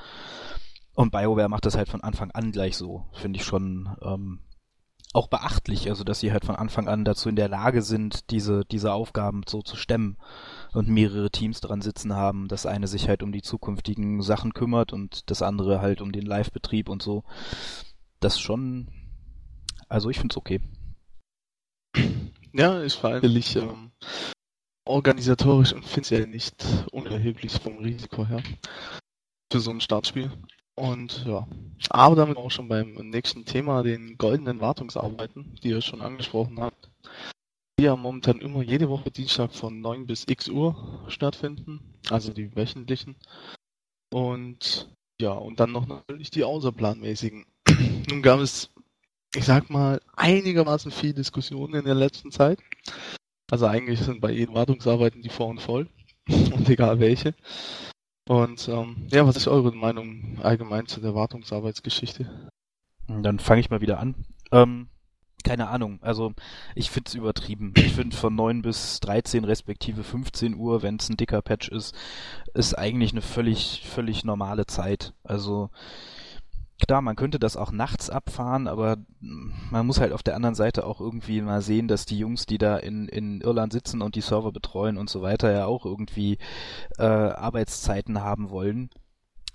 Und 0.95 1.11
BioWare 1.11 1.49
macht 1.49 1.67
das 1.67 1.77
halt 1.77 1.89
von 1.89 2.03
Anfang 2.03 2.31
an 2.31 2.53
gleich 2.53 2.77
so. 2.77 3.07
Finde 3.13 3.41
ich 3.41 3.45
schon 3.45 3.97
ähm, 4.03 4.39
auch 5.13 5.27
beachtlich, 5.27 5.89
also 5.89 6.05
dass 6.05 6.21
sie 6.21 6.33
halt 6.33 6.45
von 6.45 6.55
Anfang 6.55 6.87
an 6.87 7.05
dazu 7.05 7.29
in 7.29 7.37
der 7.37 7.49
Lage 7.49 7.83
sind, 7.83 8.31
diese, 8.31 8.65
diese 8.65 8.93
Aufgaben 8.93 9.43
so 9.49 9.63
zu 9.63 9.77
stemmen 9.77 10.17
und 10.75 10.89
mehrere 10.89 11.31
Teams 11.31 11.61
dran 11.61 11.81
sitzen 11.81 12.15
haben. 12.15 12.49
Das 12.49 12.67
eine 12.67 12.87
sich 12.87 13.09
halt 13.09 13.23
um 13.23 13.33
die 13.33 13.43
zukünftigen 13.43 14.23
Sachen 14.23 14.53
kümmert 14.53 14.93
und 14.93 15.31
das 15.31 15.43
andere 15.43 15.81
halt 15.81 16.01
um 16.01 16.13
den 16.13 16.27
Live-Betrieb 16.27 16.89
und 16.89 17.03
so. 17.03 17.25
Das 18.21 18.41
schon, 18.41 18.89
also 19.89 20.11
ich 20.11 20.19
find's 20.19 20.37
okay. 20.37 20.61
Ja, 22.53 22.81
ist 22.81 22.95
vor 22.95 23.11
allem 23.11 23.25
ähm, 23.25 23.91
organisatorisch 24.85 25.73
und 25.73 25.85
finanziell 25.85 26.27
nicht 26.27 26.65
unerheblich 26.93 27.53
vom 27.53 27.79
Risiko 27.79 28.27
her 28.27 28.43
für 29.53 29.61
so 29.61 29.71
ein 29.71 29.81
Startspiel. 29.81 30.31
Und 30.77 31.25
ja, 31.25 31.47
aber 31.91 32.17
damit 32.17 32.37
auch 32.37 32.51
schon 32.51 32.69
beim 32.69 32.95
nächsten 32.95 33.45
Thema, 33.45 33.83
den 33.83 34.19
goldenen 34.19 34.61
Wartungsarbeiten, 34.61 35.57
die 35.63 35.69
ihr 35.69 35.81
schon 35.81 36.01
angesprochen 36.01 36.61
habt 36.61 36.91
die 37.79 37.85
ja 37.85 37.97
momentan 37.97 38.41
immer 38.41 38.63
jede 38.63 38.89
Woche 38.89 39.11
Dienstag 39.11 39.53
von 39.53 39.81
9 39.81 40.07
bis 40.07 40.25
x 40.29 40.49
Uhr 40.49 41.05
stattfinden, 41.09 41.81
also 42.11 42.33
die 42.33 42.55
wöchentlichen. 42.55 43.17
Und 44.13 44.89
ja, 45.21 45.33
und 45.33 45.61
dann 45.61 45.73
noch 45.73 45.87
natürlich 45.87 46.31
die 46.31 46.45
außerplanmäßigen. 46.45 47.47
Nun 48.09 48.23
gab 48.23 48.41
es, 48.41 48.71
ich 49.35 49.45
sag 49.45 49.71
mal, 49.71 50.01
einigermaßen 50.17 50.91
viel 50.91 51.15
Diskussionen 51.15 51.75
in 51.75 51.85
der 51.85 51.95
letzten 51.95 52.31
Zeit. 52.31 52.61
Also 53.51 53.67
eigentlich 53.67 54.01
sind 54.01 54.21
bei 54.21 54.31
jedem 54.31 54.55
Wartungsarbeiten 54.55 55.23
die 55.23 55.29
Vor- 55.29 55.49
und 55.49 55.61
voll. 55.61 55.89
und 56.29 56.69
egal 56.69 57.01
welche. 57.01 57.35
Und 58.27 58.69
ähm, 58.69 59.07
ja, 59.11 59.27
was 59.27 59.37
ist 59.37 59.49
eure 59.49 59.73
Meinung 59.73 60.39
allgemein 60.43 60.87
zu 60.87 61.01
der 61.01 61.15
Wartungsarbeitsgeschichte? 61.15 62.51
Dann 63.07 63.39
fange 63.39 63.61
ich 63.61 63.69
mal 63.69 63.83
wieder 63.83 64.01
an. 64.01 64.15
Ähm, 64.51 64.89
keine 65.45 65.69
Ahnung. 65.69 65.99
Also 66.03 66.33
ich 66.75 66.91
finde 66.91 67.09
es 67.09 67.15
übertrieben. 67.15 67.73
Ich 67.77 67.95
finde 67.95 68.17
von 68.17 68.35
9 68.35 68.63
bis 68.63 68.99
13 69.01 69.45
respektive 69.45 70.03
15 70.03 70.57
Uhr, 70.57 70.83
wenn 70.83 70.97
es 70.97 71.09
ein 71.09 71.17
dicker 71.17 71.43
Patch 71.43 71.69
ist, 71.69 71.95
ist 72.55 72.77
eigentlich 72.77 73.13
eine 73.13 73.23
völlig, 73.23 73.83
völlig 73.87 74.25
normale 74.25 74.67
Zeit. 74.67 75.13
Also 75.23 75.71
klar, 76.85 77.03
man 77.03 77.17
könnte 77.17 77.39
das 77.39 77.57
auch 77.57 77.71
nachts 77.71 78.11
abfahren, 78.11 78.67
aber 78.67 78.97
man 79.21 79.87
muss 79.87 80.01
halt 80.01 80.13
auf 80.13 80.23
der 80.23 80.37
anderen 80.37 80.55
Seite 80.55 80.87
auch 80.87 81.01
irgendwie 81.01 81.41
mal 81.41 81.63
sehen, 81.63 81.89
dass 81.89 82.07
die 82.07 82.19
Jungs, 82.19 82.47
die 82.47 82.59
da 82.59 82.77
in, 82.77 83.09
in 83.09 83.41
Irland 83.41 83.73
sitzen 83.73 84.03
und 84.03 84.17
die 84.17 84.21
Server 84.21 84.53
betreuen 84.53 84.97
und 84.97 85.09
so 85.09 85.23
weiter, 85.23 85.53
ja 85.53 85.67
auch 85.67 85.85
irgendwie 85.85 86.39
äh, 86.99 87.05
Arbeitszeiten 87.05 88.23
haben 88.23 88.51
wollen. 88.51 88.91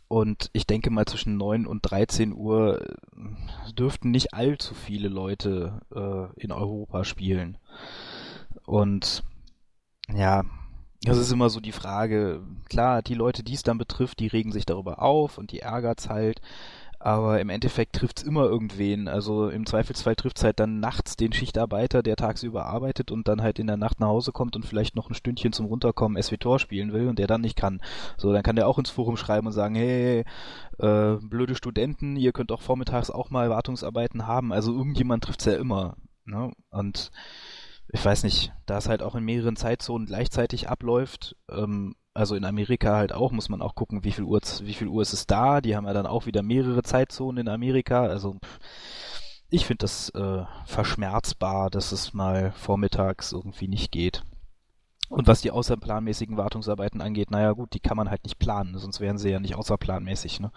Und 0.09 0.49
ich 0.53 0.65
denke 0.65 0.89
mal, 0.89 1.05
zwischen 1.05 1.37
9 1.37 1.67
und 1.67 1.81
13 1.83 2.33
Uhr 2.33 2.81
äh, 2.81 3.73
dürften 3.73 4.09
nicht 4.09 4.33
allzu 4.33 4.73
viele 4.73 5.07
Leute 5.07 5.81
äh, 5.95 6.41
in 6.41 6.51
Europa 6.51 7.03
spielen. 7.03 7.57
Und 8.65 9.23
ja, 10.11 10.43
Das 11.03 11.17
ist 11.17 11.31
immer 11.31 11.49
so 11.49 11.59
die 11.59 11.71
Frage. 11.71 12.41
Klar, 12.67 13.01
die 13.01 13.13
Leute, 13.13 13.43
die 13.43 13.53
es 13.53 13.63
dann 13.63 13.77
betrifft, 13.77 14.19
die 14.19 14.27
regen 14.27 14.51
sich 14.51 14.65
darüber 14.65 15.01
auf 15.01 15.37
und 15.37 15.51
die 15.51 15.59
ärgert's 15.59 16.09
halt. 16.09 16.41
Aber 16.99 17.39
im 17.39 17.49
Endeffekt 17.49 17.95
trifft's 17.95 18.23
immer 18.23 18.43
irgendwen. 18.43 19.07
Also 19.07 19.49
im 19.49 19.65
Zweifelsfall 19.65 20.15
trifft's 20.15 20.43
halt 20.43 20.59
dann 20.59 20.81
nachts 20.81 21.15
den 21.15 21.31
Schichtarbeiter, 21.31 22.03
der 22.03 22.17
tagsüber 22.17 22.65
arbeitet 22.65 23.09
und 23.11 23.27
dann 23.29 23.41
halt 23.41 23.57
in 23.57 23.67
der 23.67 23.77
Nacht 23.77 24.01
nach 24.01 24.07
Hause 24.07 24.33
kommt 24.33 24.57
und 24.57 24.65
vielleicht 24.65 24.95
noch 24.95 25.09
ein 25.09 25.15
Stündchen 25.15 25.53
zum 25.53 25.67
Runterkommen 25.67 26.21
SWTOR 26.21 26.59
spielen 26.59 26.91
will 26.91 27.07
und 27.07 27.17
der 27.17 27.27
dann 27.27 27.41
nicht 27.41 27.55
kann. 27.55 27.81
So, 28.17 28.33
dann 28.33 28.43
kann 28.43 28.57
der 28.57 28.67
auch 28.67 28.77
ins 28.77 28.89
Forum 28.89 29.15
schreiben 29.15 29.47
und 29.47 29.53
sagen, 29.53 29.75
hey, 29.75 30.25
äh, 30.77 31.15
blöde 31.21 31.55
Studenten, 31.55 32.17
ihr 32.17 32.33
könnt 32.33 32.51
auch 32.51 32.61
vormittags 32.61 33.09
auch 33.09 33.29
mal 33.29 33.49
Wartungsarbeiten 33.49 34.27
haben. 34.27 34.51
Also 34.51 34.73
irgendjemand 34.73 35.23
trifft's 35.23 35.45
ja 35.45 35.53
immer. 35.53 35.95
Ne? 36.25 36.51
Und 36.69 37.11
ich 37.91 38.03
weiß 38.03 38.23
nicht, 38.23 38.51
da 38.65 38.77
es 38.77 38.89
halt 38.89 39.01
auch 39.01 39.15
in 39.15 39.23
mehreren 39.23 39.55
Zeitzonen 39.55 40.05
gleichzeitig 40.05 40.69
abläuft, 40.69 41.35
ähm, 41.49 41.95
also 42.13 42.35
in 42.35 42.45
Amerika 42.45 42.95
halt 42.95 43.13
auch, 43.13 43.31
muss 43.31 43.49
man 43.49 43.61
auch 43.61 43.75
gucken, 43.75 44.03
wie 44.03 44.11
viel 44.11 44.23
Uhr, 44.23 44.41
wie 44.63 44.73
viel 44.73 44.87
Uhr 44.87 45.01
ist 45.01 45.13
es 45.13 45.27
da. 45.27 45.61
Die 45.61 45.75
haben 45.75 45.85
ja 45.85 45.93
dann 45.93 46.07
auch 46.07 46.25
wieder 46.25 46.43
mehrere 46.43 46.83
Zeitzonen 46.83 47.47
in 47.47 47.53
Amerika. 47.53 48.03
Also 48.03 48.37
ich 49.49 49.65
finde 49.65 49.83
das 49.83 50.09
äh, 50.09 50.43
verschmerzbar, 50.65 51.69
dass 51.69 51.91
es 51.91 52.13
mal 52.13 52.51
vormittags 52.51 53.31
irgendwie 53.31 53.67
nicht 53.67 53.91
geht. 53.91 54.23
Und 55.09 55.25
was 55.25 55.41
die 55.41 55.49
außerplanmäßigen 55.49 56.37
Wartungsarbeiten 56.37 57.01
angeht, 57.01 57.31
naja 57.31 57.53
gut, 57.53 57.73
die 57.73 57.79
kann 57.79 57.97
man 57.97 58.11
halt 58.11 58.23
nicht 58.23 58.37
planen, 58.37 58.77
sonst 58.77 58.99
wären 58.99 59.17
sie 59.17 59.31
ja 59.31 59.39
nicht 59.39 59.55
außerplanmäßig. 59.55 60.39
Ne? 60.39 60.51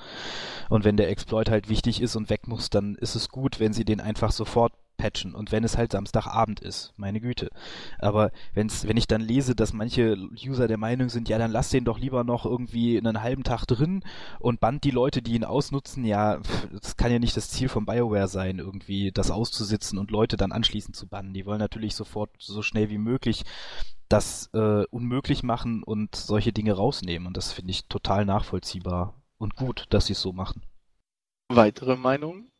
Und 0.68 0.84
wenn 0.84 0.98
der 0.98 1.08
Exploit 1.08 1.48
halt 1.48 1.70
wichtig 1.70 2.02
ist 2.02 2.16
und 2.16 2.28
weg 2.28 2.46
muss, 2.46 2.68
dann 2.68 2.94
ist 2.96 3.14
es 3.14 3.30
gut, 3.30 3.60
wenn 3.60 3.72
sie 3.72 3.86
den 3.86 4.00
einfach 4.00 4.30
sofort 4.30 4.74
patchen. 5.02 5.34
Und 5.34 5.50
wenn 5.50 5.64
es 5.64 5.76
halt 5.76 5.90
Samstagabend 5.90 6.60
ist, 6.60 6.92
meine 6.96 7.20
Güte. 7.20 7.50
Aber 7.98 8.30
wenn's, 8.54 8.86
wenn 8.86 8.96
ich 8.96 9.08
dann 9.08 9.20
lese, 9.20 9.56
dass 9.56 9.72
manche 9.72 10.16
User 10.46 10.68
der 10.68 10.78
Meinung 10.78 11.08
sind, 11.08 11.28
ja, 11.28 11.38
dann 11.38 11.50
lass 11.50 11.70
den 11.70 11.84
doch 11.84 11.98
lieber 11.98 12.22
noch 12.22 12.46
irgendwie 12.46 12.96
einen 12.96 13.20
halben 13.20 13.42
Tag 13.42 13.66
drin 13.66 14.04
und 14.38 14.60
band 14.60 14.84
die 14.84 14.92
Leute, 14.92 15.20
die 15.20 15.34
ihn 15.34 15.44
ausnutzen, 15.44 16.04
ja, 16.04 16.38
das 16.70 16.96
kann 16.96 17.10
ja 17.10 17.18
nicht 17.18 17.36
das 17.36 17.50
Ziel 17.50 17.68
von 17.68 17.84
BioWare 17.84 18.28
sein, 18.28 18.60
irgendwie 18.60 19.10
das 19.10 19.32
auszusitzen 19.32 19.98
und 19.98 20.12
Leute 20.12 20.36
dann 20.36 20.52
anschließend 20.52 20.94
zu 20.94 21.08
bannen. 21.08 21.34
Die 21.34 21.46
wollen 21.46 21.58
natürlich 21.58 21.96
sofort 21.96 22.30
so 22.38 22.62
schnell 22.62 22.88
wie 22.88 22.98
möglich 22.98 23.42
das 24.08 24.50
äh, 24.52 24.84
unmöglich 24.90 25.42
machen 25.42 25.82
und 25.82 26.14
solche 26.14 26.52
Dinge 26.52 26.74
rausnehmen. 26.74 27.26
Und 27.26 27.36
das 27.36 27.52
finde 27.52 27.72
ich 27.72 27.88
total 27.88 28.24
nachvollziehbar 28.24 29.14
und 29.38 29.56
gut, 29.56 29.86
dass 29.90 30.06
sie 30.06 30.12
es 30.12 30.20
so 30.20 30.32
machen. 30.32 30.62
Weitere 31.48 31.96
Meinungen? 31.96 32.51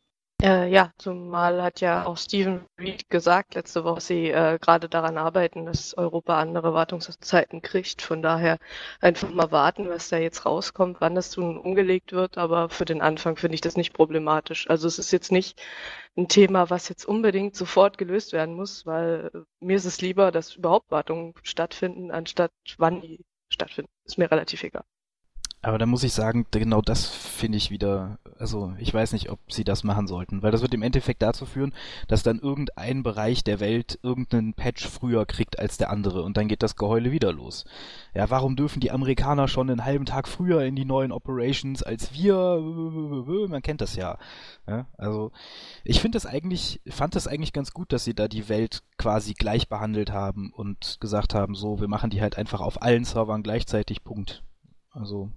Äh, 0.43 0.69
ja, 0.69 0.91
zumal 0.97 1.63
hat 1.63 1.79
ja 1.79 2.05
auch 2.05 2.17
Stephen 2.17 2.65
Reed 2.77 3.09
gesagt 3.09 3.55
letzte 3.55 3.85
Woche, 3.85 3.95
dass 3.95 4.07
sie 4.07 4.29
äh, 4.29 4.59
gerade 4.59 4.89
daran 4.89 5.17
arbeiten, 5.17 5.65
dass 5.65 5.93
Europa 5.97 6.37
andere 6.37 6.73
Wartungszeiten 6.73 7.61
kriegt. 7.61 8.01
Von 8.01 8.21
daher 8.21 8.57
einfach 8.99 9.29
mal 9.31 9.51
warten, 9.53 9.87
was 9.89 10.09
da 10.09 10.17
jetzt 10.17 10.45
rauskommt, 10.45 10.97
wann 10.99 11.15
das 11.15 11.37
nun 11.37 11.57
umgelegt 11.57 12.11
wird. 12.11 12.37
Aber 12.37 12.69
für 12.69 12.83
den 12.83 13.01
Anfang 13.01 13.37
finde 13.37 13.55
ich 13.55 13.61
das 13.61 13.77
nicht 13.77 13.93
problematisch. 13.93 14.69
Also 14.69 14.85
es 14.87 14.99
ist 14.99 15.11
jetzt 15.11 15.31
nicht 15.31 15.61
ein 16.17 16.27
Thema, 16.27 16.69
was 16.69 16.89
jetzt 16.89 17.05
unbedingt 17.05 17.55
sofort 17.55 17.97
gelöst 17.97 18.33
werden 18.33 18.55
muss, 18.55 18.85
weil 18.85 19.31
mir 19.61 19.77
ist 19.77 19.85
es 19.85 20.01
lieber, 20.01 20.31
dass 20.31 20.55
überhaupt 20.55 20.91
Wartungen 20.91 21.33
stattfinden, 21.43 22.11
anstatt 22.11 22.51
wann 22.77 22.99
die 23.01 23.25
stattfinden. 23.49 23.91
Ist 24.05 24.17
mir 24.17 24.29
relativ 24.29 24.61
egal. 24.63 24.83
Aber 25.65 25.77
da 25.77 25.85
muss 25.85 26.03
ich 26.03 26.11
sagen, 26.11 26.45
genau 26.51 26.81
das 26.81 27.07
finde 27.07 27.57
ich 27.57 27.71
wieder, 27.71 28.19
also 28.37 28.73
ich 28.79 28.93
weiß 28.93 29.13
nicht, 29.13 29.29
ob 29.29 29.39
sie 29.49 29.63
das 29.63 29.85
machen 29.85 30.07
sollten, 30.07 30.43
weil 30.43 30.51
das 30.51 30.61
wird 30.61 30.73
im 30.73 30.81
Endeffekt 30.81 31.21
dazu 31.21 31.45
führen, 31.45 31.73
dass 32.09 32.21
dann 32.21 32.39
irgendein 32.39 33.01
Bereich 33.01 33.45
der 33.45 33.61
Welt 33.61 33.97
irgendeinen 34.03 34.55
Patch 34.55 34.85
früher 34.85 35.25
kriegt 35.25 35.59
als 35.59 35.77
der 35.77 35.89
andere 35.89 36.23
und 36.23 36.35
dann 36.35 36.49
geht 36.49 36.63
das 36.63 36.75
Geheule 36.75 37.13
wieder 37.13 37.31
los. 37.31 37.63
Ja, 38.13 38.29
warum 38.29 38.57
dürfen 38.57 38.81
die 38.81 38.91
Amerikaner 38.91 39.47
schon 39.47 39.69
einen 39.69 39.85
halben 39.85 40.05
Tag 40.05 40.27
früher 40.27 40.63
in 40.63 40.75
die 40.75 40.83
neuen 40.83 41.13
Operations 41.13 41.81
als 41.81 42.13
wir? 42.13 42.59
Man 43.47 43.61
kennt 43.61 43.79
das 43.79 43.95
ja. 43.95 44.17
ja 44.67 44.87
also 44.97 45.31
ich 45.85 46.01
finde 46.01 46.17
das 46.17 46.25
eigentlich, 46.25 46.81
fand 46.89 47.15
das 47.15 47.25
eigentlich 47.25 47.53
ganz 47.53 47.71
gut, 47.71 47.93
dass 47.93 48.03
sie 48.03 48.13
da 48.13 48.27
die 48.27 48.49
Welt 48.49 48.83
quasi 48.97 49.33
gleich 49.33 49.69
behandelt 49.69 50.11
haben 50.11 50.51
und 50.53 50.97
gesagt 50.99 51.33
haben, 51.33 51.55
so, 51.55 51.79
wir 51.79 51.87
machen 51.87 52.09
die 52.09 52.21
halt 52.21 52.37
einfach 52.37 52.59
auf 52.59 52.81
allen 52.81 53.05
Servern 53.05 53.43
gleichzeitig, 53.43 54.03
Punkt. 54.03 54.43
Also, 54.93 55.31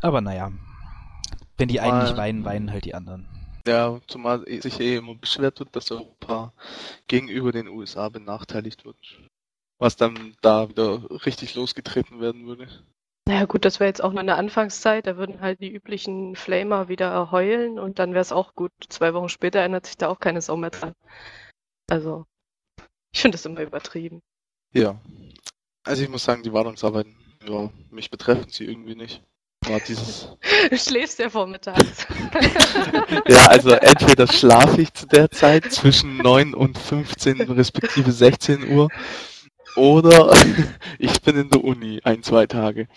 aber 0.00 0.20
naja, 0.20 0.52
wenn 1.56 1.68
die 1.68 1.80
einen 1.80 2.02
nicht 2.02 2.16
weinen, 2.16 2.44
weinen 2.44 2.70
halt 2.70 2.84
die 2.84 2.94
anderen. 2.94 3.26
Ja, 3.66 4.00
zumal 4.06 4.44
sich 4.46 4.80
eh 4.80 4.96
immer 4.96 5.14
beschwert 5.14 5.60
wird, 5.60 5.74
dass 5.74 5.90
Europa 5.90 6.52
gegenüber 7.06 7.52
den 7.52 7.68
USA 7.68 8.08
benachteiligt 8.08 8.84
wird. 8.84 8.96
Was 9.78 9.96
dann 9.96 10.36
da 10.40 10.68
wieder 10.68 11.02
richtig 11.26 11.54
losgetreten 11.54 12.20
werden 12.20 12.46
würde. 12.46 12.68
Naja 13.26 13.44
gut, 13.44 13.64
das 13.64 13.78
wäre 13.78 13.88
jetzt 13.88 14.02
auch 14.02 14.12
nur 14.12 14.20
eine 14.20 14.36
Anfangszeit, 14.36 15.06
da 15.06 15.18
würden 15.18 15.40
halt 15.40 15.60
die 15.60 15.70
üblichen 15.70 16.34
Flamer 16.34 16.88
wieder 16.88 17.30
heulen 17.30 17.78
und 17.78 17.98
dann 17.98 18.12
wäre 18.12 18.22
es 18.22 18.32
auch 18.32 18.54
gut. 18.54 18.72
Zwei 18.88 19.12
Wochen 19.12 19.28
später 19.28 19.60
ändert 19.60 19.84
sich 19.84 19.98
da 19.98 20.08
auch 20.08 20.18
keine 20.18 20.40
Sau 20.40 20.56
mehr 20.56 20.70
dran. 20.70 20.94
Also, 21.90 22.24
ich 23.12 23.20
finde 23.20 23.36
das 23.36 23.44
immer 23.44 23.60
übertrieben. 23.60 24.22
Ja. 24.72 25.00
Also 25.84 26.02
ich 26.02 26.08
muss 26.08 26.24
sagen, 26.24 26.42
die 26.42 26.52
Wartungsarbeiten 26.52 27.16
ja, 27.48 27.70
mich 27.90 28.10
betreffen 28.10 28.46
sie 28.50 28.64
irgendwie 28.64 28.94
nicht. 28.94 29.22
War 29.66 29.80
dieses. 29.80 30.28
Du 30.70 30.76
schläfst 30.76 31.18
ja 31.18 31.30
vormittags. 31.30 32.06
ja, 33.28 33.46
also 33.46 33.70
entweder 33.70 34.26
schlafe 34.26 34.82
ich 34.82 34.92
zu 34.92 35.06
der 35.06 35.30
Zeit 35.30 35.72
zwischen 35.72 36.18
9 36.18 36.52
und 36.54 36.76
15 36.76 37.40
respektive 37.42 38.12
16 38.12 38.70
Uhr 38.70 38.88
oder 39.76 40.34
ich 40.98 41.20
bin 41.22 41.36
in 41.36 41.50
der 41.50 41.62
Uni 41.64 42.00
ein, 42.04 42.22
zwei 42.22 42.46
Tage. 42.46 42.88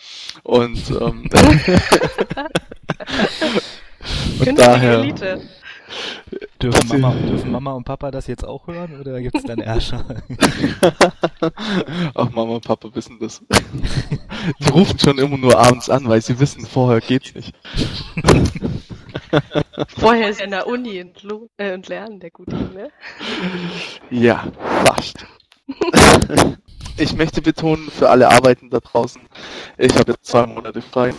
Und, 0.44 0.90
ähm, 0.90 1.30
und 4.40 4.60
daher. 4.60 5.00
Elite. 5.00 5.42
Dürfen 6.62 6.88
Mama, 6.88 7.14
dürfen 7.16 7.52
Mama, 7.52 7.74
und 7.74 7.84
Papa 7.84 8.12
das 8.12 8.28
jetzt 8.28 8.46
auch 8.46 8.68
hören 8.68 9.00
oder 9.00 9.22
gibt 9.22 9.36
es 9.36 9.44
dann 9.44 9.60
Ärger? 9.60 10.06
Ach, 12.16 12.30
Mama 12.32 12.56
und 12.56 12.66
Papa 12.66 12.90
wissen 12.94 13.18
das. 13.20 13.42
Die 14.60 14.70
rufen 14.70 15.00
schon 15.00 15.18
immer 15.18 15.38
nur 15.38 15.58
abends 15.58 15.90
an, 15.90 16.08
weil 16.08 16.22
sie 16.22 16.40
wissen, 16.40 16.66
vorher 16.66 17.02
geht's 17.02 17.34
nicht. 17.34 17.54
Vorher 19.98 20.30
ist 20.30 20.40
er 20.40 20.46
in 20.46 20.52
der 20.52 20.68
Uni 20.68 21.02
und, 21.02 21.48
äh, 21.58 21.74
und 21.74 21.88
lernen, 21.88 22.20
der 22.20 22.32
gute 22.32 22.56
ne? 22.56 22.92
Ja, 24.10 24.46
fast. 24.86 25.26
Ich 26.98 27.16
möchte 27.16 27.42
betonen, 27.42 27.90
für 27.90 28.10
alle 28.10 28.30
Arbeiten 28.30 28.70
da 28.70 28.80
draußen, 28.80 29.22
ich 29.78 29.96
habe 29.96 30.12
jetzt 30.12 30.26
zwei 30.26 30.46
Monate 30.46 30.82
frei. 30.82 31.14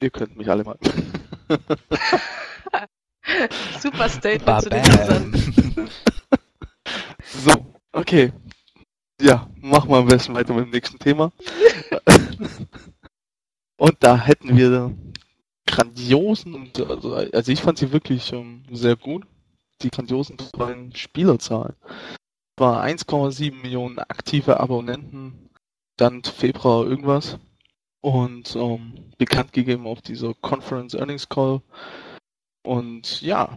Ihr 0.00 0.10
könnt 0.10 0.36
mich 0.36 0.50
alle 0.50 0.64
mal. 0.64 0.78
Super 3.80 4.08
Statement 4.08 4.62
zu 4.62 4.70
den 4.70 4.80
Usern. 4.80 5.90
So, 7.24 7.52
okay. 7.92 8.32
Ja, 9.20 9.48
machen 9.60 9.90
wir 9.90 9.96
am 9.98 10.06
besten 10.06 10.34
weiter 10.34 10.54
mit 10.54 10.66
dem 10.66 10.70
nächsten 10.70 10.98
Thema. 10.98 11.32
und 13.76 13.96
da 14.00 14.18
hätten 14.18 14.56
wir 14.56 14.94
grandiosen, 15.66 16.54
und 16.54 16.80
also, 16.80 17.14
also 17.14 17.52
ich 17.52 17.62
fand 17.62 17.78
sie 17.78 17.92
wirklich 17.92 18.32
ähm, 18.32 18.64
sehr 18.70 18.96
gut, 18.96 19.26
die 19.82 19.90
grandiosen 19.90 20.36
Spielerzahlen. 20.94 21.74
War 22.56 22.84
1,7 22.84 23.62
Millionen 23.62 23.98
aktive 23.98 24.60
Abonnenten, 24.60 25.50
dann 25.96 26.22
Februar 26.22 26.86
irgendwas 26.86 27.38
und 28.00 28.54
ähm, 28.56 29.12
bekannt 29.18 29.52
gegeben 29.52 29.86
auf 29.86 30.02
dieser 30.02 30.34
Conference 30.34 30.94
Earnings 30.94 31.28
Call 31.28 31.62
und 32.64 33.20
ja, 33.20 33.56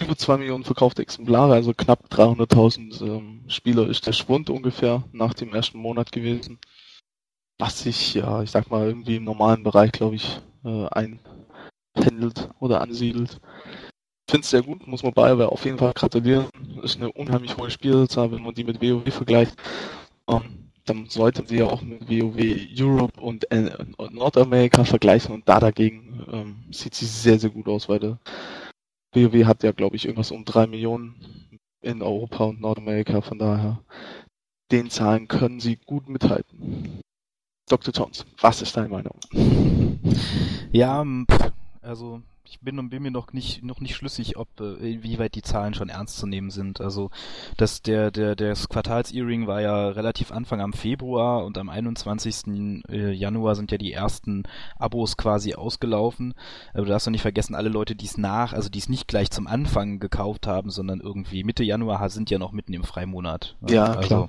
über 0.00 0.16
2 0.16 0.36
Millionen 0.38 0.64
verkaufte 0.64 1.02
Exemplare, 1.02 1.54
also 1.54 1.74
knapp 1.74 2.06
300.000 2.08 3.04
ähm, 3.04 3.44
Spieler 3.48 3.88
ist 3.88 4.06
der 4.06 4.12
Schwund 4.12 4.48
ungefähr 4.48 5.02
nach 5.12 5.34
dem 5.34 5.52
ersten 5.52 5.78
Monat 5.78 6.12
gewesen. 6.12 6.58
Was 7.58 7.80
sich, 7.80 8.14
ja, 8.14 8.42
ich 8.42 8.52
sag 8.52 8.70
mal, 8.70 8.86
irgendwie 8.86 9.16
im 9.16 9.24
normalen 9.24 9.64
Bereich, 9.64 9.90
glaube 9.90 10.14
ich, 10.16 10.40
äh, 10.64 10.86
einpendelt 10.88 12.48
oder 12.60 12.80
ansiedelt. 12.80 13.40
Ich 14.26 14.32
finde 14.32 14.44
es 14.44 14.50
sehr 14.50 14.62
gut, 14.62 14.86
muss 14.86 15.02
man 15.02 15.12
BioWare 15.12 15.50
auf 15.50 15.64
jeden 15.64 15.78
Fall 15.78 15.92
gratulieren. 15.92 16.46
Ist 16.82 16.96
eine 16.96 17.10
unheimlich 17.12 17.56
hohe 17.56 17.70
Spielzahl, 17.70 18.30
wenn 18.30 18.42
man 18.42 18.54
die 18.54 18.64
mit 18.64 18.80
WoW 18.80 19.12
vergleicht. 19.12 19.56
Ähm, 20.28 20.63
dann 20.84 21.06
sollten 21.08 21.46
sie 21.46 21.58
ja 21.58 21.66
auch 21.66 21.82
mit 21.82 22.08
WoW 22.08 22.36
Europe 22.78 23.20
und, 23.20 23.50
äh, 23.50 23.70
und 23.96 24.14
Nordamerika 24.14 24.84
vergleichen 24.84 25.34
und 25.34 25.48
da 25.48 25.60
dagegen 25.60 26.26
ähm, 26.30 26.56
sieht 26.70 26.94
sie 26.94 27.06
sehr, 27.06 27.38
sehr 27.38 27.50
gut 27.50 27.68
aus, 27.68 27.88
weil 27.88 28.00
der 28.00 28.18
WoW 29.14 29.44
hat 29.44 29.62
ja, 29.62 29.72
glaube 29.72 29.96
ich, 29.96 30.04
irgendwas 30.04 30.30
um 30.30 30.44
drei 30.44 30.66
Millionen 30.66 31.14
in 31.80 32.02
Europa 32.02 32.44
und 32.44 32.60
Nordamerika, 32.60 33.20
von 33.20 33.38
daher 33.38 33.80
den 34.72 34.90
Zahlen 34.90 35.28
können 35.28 35.60
sie 35.60 35.76
gut 35.76 36.08
mithalten. 36.08 37.00
Dr. 37.68 37.94
Tons, 37.94 38.26
was 38.40 38.60
ist 38.62 38.76
deine 38.76 38.88
Meinung? 38.88 39.18
Ja, 40.72 41.04
also 41.80 42.22
ich 42.46 42.60
bin, 42.60 42.90
bin 42.90 43.02
mir 43.02 43.10
noch 43.10 43.32
nicht, 43.32 43.62
noch 43.64 43.80
nicht 43.80 43.96
schlüssig, 43.96 44.36
ob, 44.36 44.60
äh, 44.60 45.02
wie 45.02 45.18
weit 45.18 45.34
die 45.34 45.42
Zahlen 45.42 45.74
schon 45.74 45.88
ernst 45.88 46.18
zu 46.18 46.26
nehmen 46.26 46.50
sind. 46.50 46.80
Also, 46.80 47.10
das, 47.56 47.80
der, 47.82 48.10
der, 48.10 48.36
das 48.36 48.68
Quartals-Earring 48.68 49.46
war 49.46 49.62
ja 49.62 49.88
relativ 49.88 50.30
Anfang 50.30 50.60
am 50.60 50.74
Februar 50.74 51.44
und 51.44 51.56
am 51.56 51.70
21. 51.70 52.84
Äh, 52.88 53.12
Januar 53.12 53.54
sind 53.54 53.72
ja 53.72 53.78
die 53.78 53.92
ersten 53.92 54.44
Abos 54.76 55.16
quasi 55.16 55.54
ausgelaufen. 55.54 56.34
Aber 56.72 56.82
du 56.82 56.90
darfst 56.90 57.06
doch 57.06 57.12
nicht 57.12 57.22
vergessen, 57.22 57.54
alle 57.54 57.70
Leute, 57.70 57.94
die 57.94 58.06
es 58.06 58.18
nach, 58.18 58.52
also 58.52 58.68
die 58.68 58.78
es 58.78 58.88
nicht 58.88 59.08
gleich 59.08 59.30
zum 59.30 59.46
Anfang 59.46 59.98
gekauft 59.98 60.46
haben, 60.46 60.70
sondern 60.70 61.00
irgendwie 61.00 61.44
Mitte 61.44 61.64
Januar 61.64 62.10
sind 62.10 62.30
ja 62.30 62.38
noch 62.38 62.52
mitten 62.52 62.74
im 62.74 62.84
Freimonat. 62.84 63.56
Ja, 63.66 63.84
also, 63.94 64.00
klar 64.00 64.28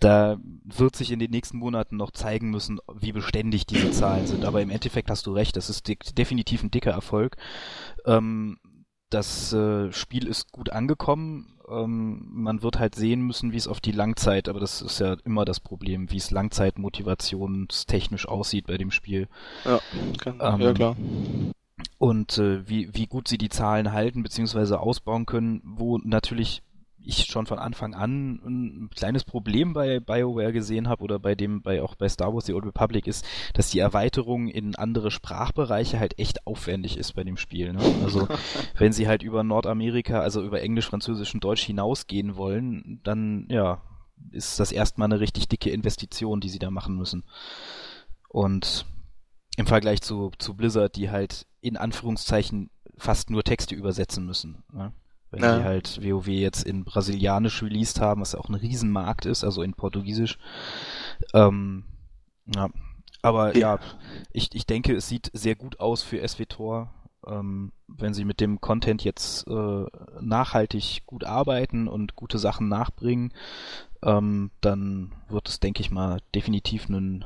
da 0.00 0.38
wird 0.64 0.96
sich 0.96 1.10
in 1.10 1.18
den 1.18 1.30
nächsten 1.30 1.58
Monaten 1.58 1.96
noch 1.96 2.10
zeigen 2.10 2.50
müssen, 2.50 2.78
wie 2.92 3.12
beständig 3.12 3.66
diese 3.66 3.90
Zahlen 3.90 4.26
sind. 4.26 4.44
Aber 4.44 4.60
im 4.60 4.70
Endeffekt 4.70 5.10
hast 5.10 5.26
du 5.26 5.32
recht, 5.32 5.56
das 5.56 5.70
ist 5.70 5.88
definitiv 6.18 6.62
ein 6.62 6.70
dicker 6.70 6.90
Erfolg. 6.90 7.36
Ähm, 8.04 8.58
das 9.10 9.52
äh, 9.52 9.92
Spiel 9.92 10.26
ist 10.26 10.52
gut 10.52 10.70
angekommen. 10.70 11.58
Ähm, 11.68 12.26
man 12.30 12.62
wird 12.62 12.78
halt 12.78 12.94
sehen 12.94 13.22
müssen, 13.22 13.52
wie 13.52 13.56
es 13.56 13.68
auf 13.68 13.80
die 13.80 13.92
Langzeit, 13.92 14.48
aber 14.48 14.60
das 14.60 14.82
ist 14.82 14.98
ja 14.98 15.16
immer 15.24 15.44
das 15.44 15.60
Problem, 15.60 16.10
wie 16.10 16.16
es 16.16 16.30
Langzeitmotivationstechnisch 16.30 18.26
aussieht 18.26 18.66
bei 18.66 18.76
dem 18.76 18.90
Spiel. 18.90 19.28
Ja, 19.64 19.80
kann, 20.18 20.40
ähm, 20.40 20.60
ja 20.60 20.72
klar. 20.74 20.96
Und 21.98 22.38
äh, 22.38 22.68
wie, 22.68 22.92
wie 22.92 23.06
gut 23.06 23.28
sie 23.28 23.38
die 23.38 23.48
Zahlen 23.48 23.92
halten 23.92 24.22
bzw. 24.22 24.74
ausbauen 24.74 25.26
können, 25.26 25.62
wo 25.64 25.98
natürlich 25.98 26.62
ich 27.04 27.26
schon 27.26 27.46
von 27.46 27.58
Anfang 27.58 27.94
an 27.94 28.40
ein 28.44 28.90
kleines 28.94 29.24
Problem 29.24 29.72
bei 29.72 30.00
BioWare 30.00 30.52
gesehen 30.52 30.88
habe 30.88 31.02
oder 31.02 31.18
bei 31.18 31.34
dem, 31.34 31.62
bei 31.62 31.82
auch 31.82 31.94
bei 31.94 32.08
Star 32.08 32.32
Wars 32.32 32.46
The 32.46 32.54
Old 32.54 32.66
Republic 32.66 33.06
ist, 33.06 33.24
dass 33.52 33.70
die 33.70 33.78
Erweiterung 33.78 34.48
in 34.48 34.74
andere 34.74 35.10
Sprachbereiche 35.10 35.98
halt 35.98 36.18
echt 36.18 36.46
aufwendig 36.46 36.96
ist 36.96 37.12
bei 37.12 37.24
dem 37.24 37.36
Spiel. 37.36 37.72
Ne? 37.72 37.80
Also 38.02 38.28
wenn 38.78 38.92
sie 38.92 39.08
halt 39.08 39.22
über 39.22 39.44
Nordamerika, 39.44 40.20
also 40.20 40.42
über 40.42 40.62
Englisch, 40.62 40.86
Französisch 40.86 41.34
und 41.34 41.44
Deutsch 41.44 41.62
hinausgehen 41.62 42.36
wollen, 42.36 43.00
dann 43.04 43.46
ja, 43.50 43.82
ist 44.30 44.60
das 44.60 44.72
erstmal 44.72 45.06
eine 45.06 45.20
richtig 45.20 45.48
dicke 45.48 45.70
Investition, 45.70 46.40
die 46.40 46.48
sie 46.48 46.58
da 46.58 46.70
machen 46.70 46.96
müssen. 46.96 47.24
Und 48.28 48.86
im 49.56 49.66
Vergleich 49.66 50.02
zu, 50.02 50.32
zu 50.38 50.54
Blizzard, 50.54 50.96
die 50.96 51.10
halt 51.10 51.46
in 51.60 51.76
Anführungszeichen 51.76 52.70
fast 52.96 53.30
nur 53.30 53.44
Texte 53.44 53.74
übersetzen 53.74 54.26
müssen. 54.26 54.64
Ne? 54.72 54.92
Wenn 55.34 55.42
ja. 55.42 55.58
die 55.58 55.64
halt 55.64 56.00
WoW 56.00 56.28
jetzt 56.28 56.62
in 56.62 56.84
Brasilianisch 56.84 57.60
released 57.62 58.00
haben, 58.00 58.20
was 58.20 58.32
ja 58.32 58.38
auch 58.38 58.48
ein 58.48 58.54
Riesenmarkt 58.54 59.26
ist, 59.26 59.42
also 59.42 59.62
in 59.62 59.74
Portugiesisch. 59.74 60.38
Ähm, 61.32 61.84
ja. 62.54 62.68
Aber 63.20 63.56
ja, 63.56 63.74
ja 63.74 63.80
ich, 64.32 64.54
ich 64.54 64.64
denke, 64.64 64.94
es 64.94 65.08
sieht 65.08 65.30
sehr 65.32 65.56
gut 65.56 65.80
aus 65.80 66.04
für 66.04 66.26
SWTOR. 66.26 66.88
Ähm, 67.26 67.72
wenn 67.88 68.14
sie 68.14 68.24
mit 68.24 68.40
dem 68.40 68.60
Content 68.60 69.02
jetzt 69.02 69.48
äh, 69.48 69.86
nachhaltig 70.20 71.02
gut 71.04 71.24
arbeiten 71.24 71.88
und 71.88 72.14
gute 72.14 72.38
Sachen 72.38 72.68
nachbringen, 72.68 73.32
ähm, 74.04 74.52
dann 74.60 75.12
wird 75.28 75.48
es, 75.48 75.58
denke 75.58 75.80
ich 75.80 75.90
mal, 75.90 76.20
definitiv 76.32 76.86
einen, 76.88 77.24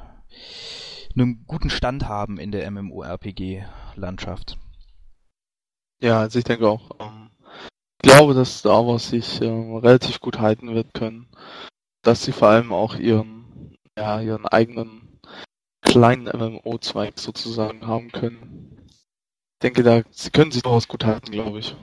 einen 1.15 1.45
guten 1.47 1.69
Stand 1.69 2.09
haben 2.09 2.38
in 2.38 2.53
der 2.53 2.71
MMORPG-Landschaft. 2.71 4.57
Ja, 6.00 6.21
also 6.21 6.38
ich 6.38 6.45
denke 6.45 6.67
auch. 6.69 6.91
Ähm, 7.00 7.29
glaube, 8.09 8.33
dass 8.33 8.61
Star 8.61 8.87
Wars 8.87 9.11
sich 9.11 9.41
äh, 9.43 9.47
relativ 9.47 10.21
gut 10.21 10.38
halten 10.38 10.75
wird 10.75 10.95
können. 10.95 11.29
Dass 12.03 12.25
sie 12.25 12.33
vor 12.33 12.49
allem 12.49 12.73
auch 12.73 12.95
ihren, 12.97 13.77
ja, 13.99 14.21
ihren 14.21 14.47
eigenen 14.47 15.21
kleinen 15.83 16.25
MMO-Zweig 16.27 17.19
sozusagen 17.19 17.87
haben 17.87 18.11
können. 18.11 18.87
Ich 18.88 19.62
denke, 19.62 19.83
da 19.83 20.03
sie 20.11 20.31
können 20.31 20.53
sich 20.53 20.62
durchaus 20.62 20.88
gut 20.88 21.05
halten, 21.05 21.33
glaube 21.33 21.59
ich. 21.59 21.77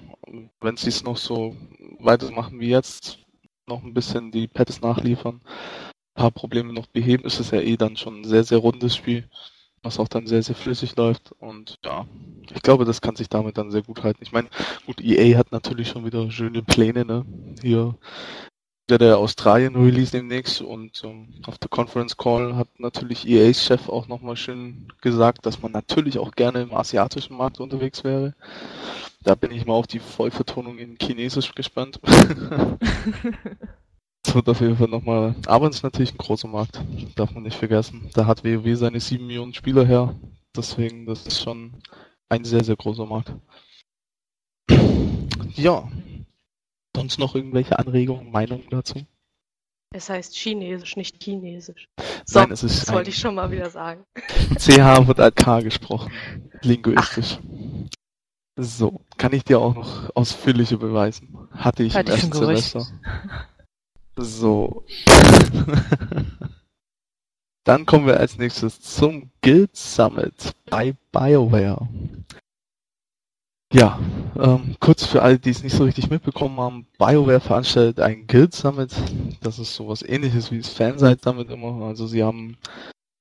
Wenn 0.61 0.77
sie 0.77 0.89
es 0.89 1.03
noch 1.03 1.17
so 1.17 1.55
weitermachen 1.99 2.59
wie 2.59 2.69
jetzt, 2.69 3.19
noch 3.67 3.83
ein 3.83 3.93
bisschen 3.93 4.31
die 4.31 4.47
Pads 4.47 4.81
nachliefern, 4.81 5.41
ein 5.43 6.21
paar 6.21 6.31
Probleme 6.31 6.73
noch 6.73 6.87
beheben, 6.87 7.25
ist 7.25 7.39
es 7.39 7.51
ja 7.51 7.59
eh 7.59 7.77
dann 7.77 7.97
schon 7.97 8.21
ein 8.21 8.23
sehr, 8.23 8.43
sehr 8.43 8.59
rundes 8.59 8.95
Spiel 8.95 9.29
was 9.85 9.99
auch 9.99 10.07
dann 10.07 10.27
sehr, 10.27 10.43
sehr 10.43 10.55
flüssig 10.55 10.95
läuft. 10.95 11.31
Und 11.39 11.77
ja, 11.85 12.05
ich 12.53 12.61
glaube, 12.61 12.85
das 12.85 13.01
kann 13.01 13.15
sich 13.15 13.29
damit 13.29 13.57
dann 13.57 13.71
sehr 13.71 13.83
gut 13.83 14.03
halten. 14.03 14.23
Ich 14.23 14.31
meine, 14.31 14.49
gut, 14.85 14.99
EA 15.01 15.37
hat 15.37 15.51
natürlich 15.51 15.89
schon 15.89 16.05
wieder 16.05 16.29
schöne 16.31 16.63
Pläne, 16.63 17.05
ne? 17.05 17.25
Hier 17.61 17.95
der, 18.89 18.97
der 18.99 19.17
Australien 19.17 19.75
Release 19.75 20.11
demnächst 20.11 20.61
und 20.61 21.01
ähm, 21.03 21.33
auf 21.47 21.57
der 21.57 21.69
Conference 21.69 22.17
Call 22.17 22.55
hat 22.55 22.67
natürlich 22.77 23.27
EAs 23.27 23.63
Chef 23.63 23.89
auch 23.89 24.07
nochmal 24.07 24.35
schön 24.35 24.87
gesagt, 25.01 25.45
dass 25.45 25.61
man 25.61 25.71
natürlich 25.71 26.19
auch 26.19 26.31
gerne 26.31 26.61
im 26.61 26.73
asiatischen 26.73 27.37
Markt 27.37 27.59
unterwegs 27.59 28.03
wäre. 28.03 28.35
Da 29.23 29.33
bin 29.33 29.51
ich 29.51 29.65
mal 29.65 29.73
auf 29.73 29.87
die 29.87 29.99
Vollvertonung 29.99 30.77
in 30.77 30.97
Chinesisch 31.01 31.55
gespannt. 31.55 31.99
Das 34.25 34.33
wird 34.33 34.49
auf 34.49 34.59
jeden 34.59 34.75
Fall 34.75 34.87
nochmal. 34.87 35.35
Aber 35.45 35.69
es 35.69 35.77
ist 35.77 35.83
natürlich 35.83 36.13
ein 36.13 36.17
großer 36.17 36.47
Markt. 36.47 36.81
Darf 37.15 37.31
man 37.35 37.43
nicht 37.43 37.57
vergessen. 37.57 38.09
Da 38.15 38.25
hat 38.25 38.43
WoW 38.43 38.75
seine 38.75 38.99
7 38.99 39.25
Millionen 39.25 39.53
Spieler 39.53 39.85
her. 39.85 40.15
Deswegen, 40.57 41.05
das 41.05 41.27
ist 41.27 41.43
schon 41.43 41.73
ein 42.27 42.43
sehr, 42.43 42.63
sehr 42.63 42.75
großer 42.75 43.05
Markt. 43.05 43.33
Ja. 45.57 45.89
Sonst 46.93 47.17
noch 47.17 47.33
irgendwelche 47.33 47.79
Anregungen, 47.79 48.29
Meinungen 48.29 48.65
dazu? 48.69 49.05
Es 49.93 50.09
heißt 50.09 50.35
Chinesisch, 50.35 50.97
nicht 50.97 51.23
Chinesisch. 51.23 51.87
So, 52.25 52.39
Nein, 52.39 52.51
es 52.51 52.63
ist 52.63 52.81
das 52.81 52.93
wollte 52.93 53.11
ich 53.11 53.17
schon 53.17 53.35
mal 53.35 53.51
wieder 53.51 53.69
sagen. 53.69 54.03
CH 54.57 55.07
wird 55.07 55.21
als 55.21 55.35
K 55.35 55.61
gesprochen. 55.61 56.11
Linguistisch. 56.61 57.39
Ach. 57.39 58.59
So, 58.59 59.01
kann 59.17 59.31
ich 59.31 59.45
dir 59.45 59.59
auch 59.59 59.75
noch 59.75 60.13
ausführliche 60.13 60.77
beweisen. 60.77 61.37
Hatte 61.51 61.83
ich 61.83 61.95
Hatte 61.95 62.11
im 62.11 62.17
ersten 62.17 62.33
Semester. 62.33 62.87
So. 64.17 64.85
Dann 67.65 67.85
kommen 67.85 68.05
wir 68.05 68.19
als 68.19 68.37
nächstes 68.37 68.79
zum 68.79 69.31
Guild 69.41 69.75
Summit 69.75 70.53
bei 70.69 70.95
BioWare. 71.11 71.87
Ja, 73.73 73.99
ähm, 74.37 74.75
kurz 74.79 75.05
für 75.05 75.23
alle, 75.23 75.39
die 75.39 75.49
es 75.49 75.63
nicht 75.63 75.75
so 75.75 75.83
richtig 75.83 76.09
mitbekommen 76.09 76.59
haben, 76.59 76.87
BioWare 76.99 77.41
veranstaltet 77.41 77.99
ein 77.99 78.27
Guild 78.27 78.53
Summit. 78.53 78.93
Das 79.41 79.57
ist 79.59 79.75
sowas 79.75 80.03
ähnliches 80.03 80.51
wie 80.51 80.59
das 80.59 80.69
Fansite 80.69 81.19
Summit 81.23 81.49
immer. 81.49 81.85
Also 81.85 82.05
sie 82.05 82.23
haben 82.23 82.57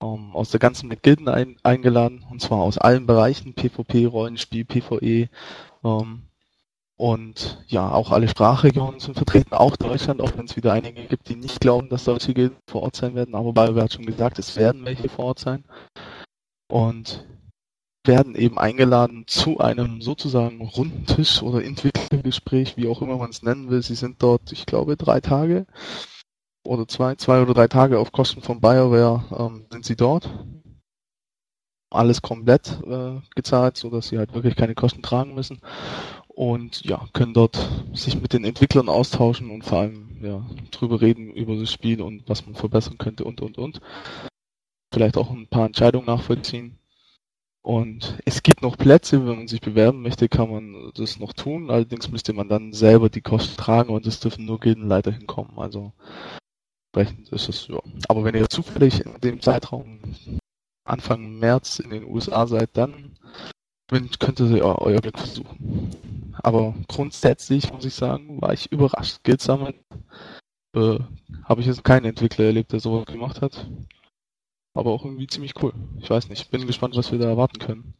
ähm, 0.02 0.30
aus 0.34 0.50
der 0.50 0.60
ganzen 0.60 0.90
Welt 0.90 1.02
Gilden 1.02 1.28
ein, 1.28 1.56
eingeladen, 1.62 2.24
und 2.30 2.42
zwar 2.42 2.58
aus 2.58 2.78
allen 2.78 3.06
Bereichen, 3.06 3.54
PvP, 3.54 4.06
Rollenspiel, 4.06 4.64
PvE, 4.66 5.28
ähm, 5.84 6.22
und 7.04 7.62
ja, 7.66 7.90
auch 7.90 8.12
alle 8.12 8.28
Sprachregionen 8.28 8.98
sind 8.98 9.14
vertreten, 9.14 9.52
auch 9.52 9.76
Deutschland, 9.76 10.22
auch 10.22 10.38
wenn 10.38 10.46
es 10.46 10.56
wieder 10.56 10.72
einige 10.72 11.04
gibt, 11.04 11.28
die 11.28 11.36
nicht 11.36 11.60
glauben, 11.60 11.90
dass 11.90 12.06
solche 12.06 12.32
Gilden 12.32 12.56
vor 12.66 12.82
Ort 12.82 12.96
sein 12.96 13.14
werden. 13.14 13.34
Aber 13.34 13.52
BioWare 13.52 13.82
hat 13.82 13.92
schon 13.92 14.06
gesagt, 14.06 14.38
es 14.38 14.56
werden 14.56 14.86
welche 14.86 15.10
vor 15.10 15.26
Ort 15.26 15.38
sein. 15.38 15.64
Und 16.72 17.26
werden 18.06 18.34
eben 18.34 18.56
eingeladen 18.56 19.24
zu 19.26 19.58
einem 19.60 20.00
sozusagen 20.00 20.62
runden 20.62 21.04
Tisch 21.04 21.42
oder 21.42 21.62
Entwicklergespräch, 21.62 22.78
wie 22.78 22.88
auch 22.88 23.02
immer 23.02 23.18
man 23.18 23.28
es 23.28 23.42
nennen 23.42 23.68
will. 23.68 23.82
Sie 23.82 23.96
sind 23.96 24.22
dort, 24.22 24.50
ich 24.52 24.64
glaube, 24.64 24.96
drei 24.96 25.20
Tage 25.20 25.66
oder 26.66 26.88
zwei, 26.88 27.16
zwei 27.16 27.42
oder 27.42 27.52
drei 27.52 27.68
Tage 27.68 27.98
auf 27.98 28.12
Kosten 28.12 28.40
von 28.40 28.62
BioWare 28.62 29.24
ähm, 29.38 29.66
sind 29.70 29.84
sie 29.84 29.96
dort. 29.96 30.30
Alles 31.90 32.22
komplett 32.22 32.80
äh, 32.86 33.20
gezahlt, 33.36 33.76
so 33.76 33.90
dass 33.90 34.08
sie 34.08 34.16
halt 34.16 34.32
wirklich 34.32 34.56
keine 34.56 34.74
Kosten 34.74 35.02
tragen 35.02 35.34
müssen 35.34 35.60
und 36.34 36.84
ja, 36.84 37.06
können 37.12 37.34
dort 37.34 37.58
sich 37.92 38.20
mit 38.20 38.32
den 38.32 38.44
Entwicklern 38.44 38.88
austauschen 38.88 39.50
und 39.50 39.64
vor 39.64 39.78
allem 39.78 40.18
ja, 40.22 40.44
drüber 40.70 41.00
reden 41.00 41.32
über 41.32 41.56
das 41.56 41.72
Spiel 41.72 42.02
und 42.02 42.28
was 42.28 42.44
man 42.46 42.54
verbessern 42.54 42.98
könnte 42.98 43.24
und 43.24 43.40
und 43.40 43.58
und. 43.58 43.80
Vielleicht 44.92 45.16
auch 45.16 45.30
ein 45.30 45.48
paar 45.48 45.66
Entscheidungen 45.66 46.06
nachvollziehen. 46.06 46.78
Und 47.62 48.18
es 48.26 48.42
gibt 48.42 48.60
noch 48.60 48.76
Plätze, 48.76 49.26
wenn 49.26 49.38
man 49.38 49.48
sich 49.48 49.60
bewerben 49.60 50.02
möchte, 50.02 50.28
kann 50.28 50.50
man 50.50 50.92
das 50.94 51.18
noch 51.18 51.32
tun. 51.32 51.70
Allerdings 51.70 52.10
müsste 52.10 52.34
man 52.34 52.48
dann 52.48 52.74
selber 52.74 53.08
die 53.08 53.22
Kosten 53.22 53.56
tragen 53.56 53.92
und 53.94 54.06
es 54.06 54.20
dürfen 54.20 54.44
nur 54.44 54.60
Gildenleiter 54.60 55.12
hinkommen. 55.12 55.58
Also 55.58 55.92
entsprechend 56.92 57.30
ist 57.30 57.48
es 57.48 57.68
ja. 57.68 57.80
Aber 58.08 58.24
wenn 58.24 58.34
ihr 58.34 58.48
zufällig 58.50 59.00
in 59.00 59.18
dem 59.20 59.40
Zeitraum 59.40 59.98
Anfang 60.84 61.38
März 61.38 61.78
in 61.78 61.90
den 61.90 62.04
USA 62.04 62.46
seid, 62.46 62.70
dann 62.74 63.16
könnte 63.88 64.44
ihr 64.44 64.64
euer 64.64 65.00
Glück 65.00 65.18
versuchen. 65.18 65.90
Aber 66.42 66.74
grundsätzlich 66.88 67.72
muss 67.72 67.84
ich 67.84 67.94
sagen, 67.94 68.40
war 68.40 68.52
ich 68.52 68.70
überrascht. 68.72 69.18
Guild 69.24 69.40
Summit 69.40 69.76
äh, 70.74 70.98
habe 71.44 71.60
ich 71.60 71.66
jetzt 71.66 71.84
keinen 71.84 72.06
Entwickler 72.06 72.46
erlebt, 72.46 72.72
der 72.72 72.80
sowas 72.80 73.06
gemacht 73.06 73.40
hat. 73.40 73.66
Aber 74.74 74.90
auch 74.90 75.04
irgendwie 75.04 75.26
ziemlich 75.26 75.54
cool. 75.62 75.72
Ich 76.00 76.10
weiß 76.10 76.28
nicht, 76.28 76.50
bin 76.50 76.66
gespannt, 76.66 76.96
was 76.96 77.12
wir 77.12 77.18
da 77.18 77.28
erwarten 77.28 77.58
können. 77.58 77.94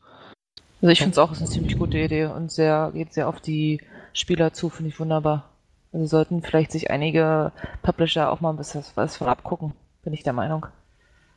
Also 0.82 0.90
ich 0.90 0.98
finde 0.98 1.12
es 1.12 1.18
auch 1.18 1.32
ist 1.32 1.38
eine 1.38 1.48
ziemlich 1.48 1.78
gute 1.78 1.98
Idee 1.98 2.26
und 2.26 2.50
sehr 2.50 2.90
geht 2.92 3.14
sehr 3.14 3.28
auf 3.28 3.40
die 3.40 3.80
Spieler 4.12 4.52
zu, 4.52 4.68
finde 4.68 4.90
ich 4.90 5.00
wunderbar. 5.00 5.50
Also 5.92 6.06
sollten 6.06 6.42
vielleicht 6.42 6.72
sich 6.72 6.90
einige 6.90 7.52
Publisher 7.82 8.30
auch 8.30 8.40
mal 8.40 8.50
ein 8.50 8.56
bisschen 8.56 8.84
was 8.96 9.16
von 9.16 9.28
abgucken, 9.28 9.72
bin 10.02 10.12
ich 10.12 10.24
der 10.24 10.32
Meinung. 10.32 10.66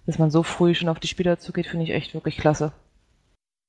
Dass 0.06 0.20
man 0.20 0.32
so 0.32 0.42
früh 0.44 0.74
schon 0.74 0.90
auf 0.90 1.00
die 1.00 1.08
Spieler 1.08 1.38
zugeht, 1.38 1.68
finde 1.68 1.86
ich 1.86 1.92
echt 1.92 2.14
wirklich 2.14 2.38
klasse. 2.38 2.72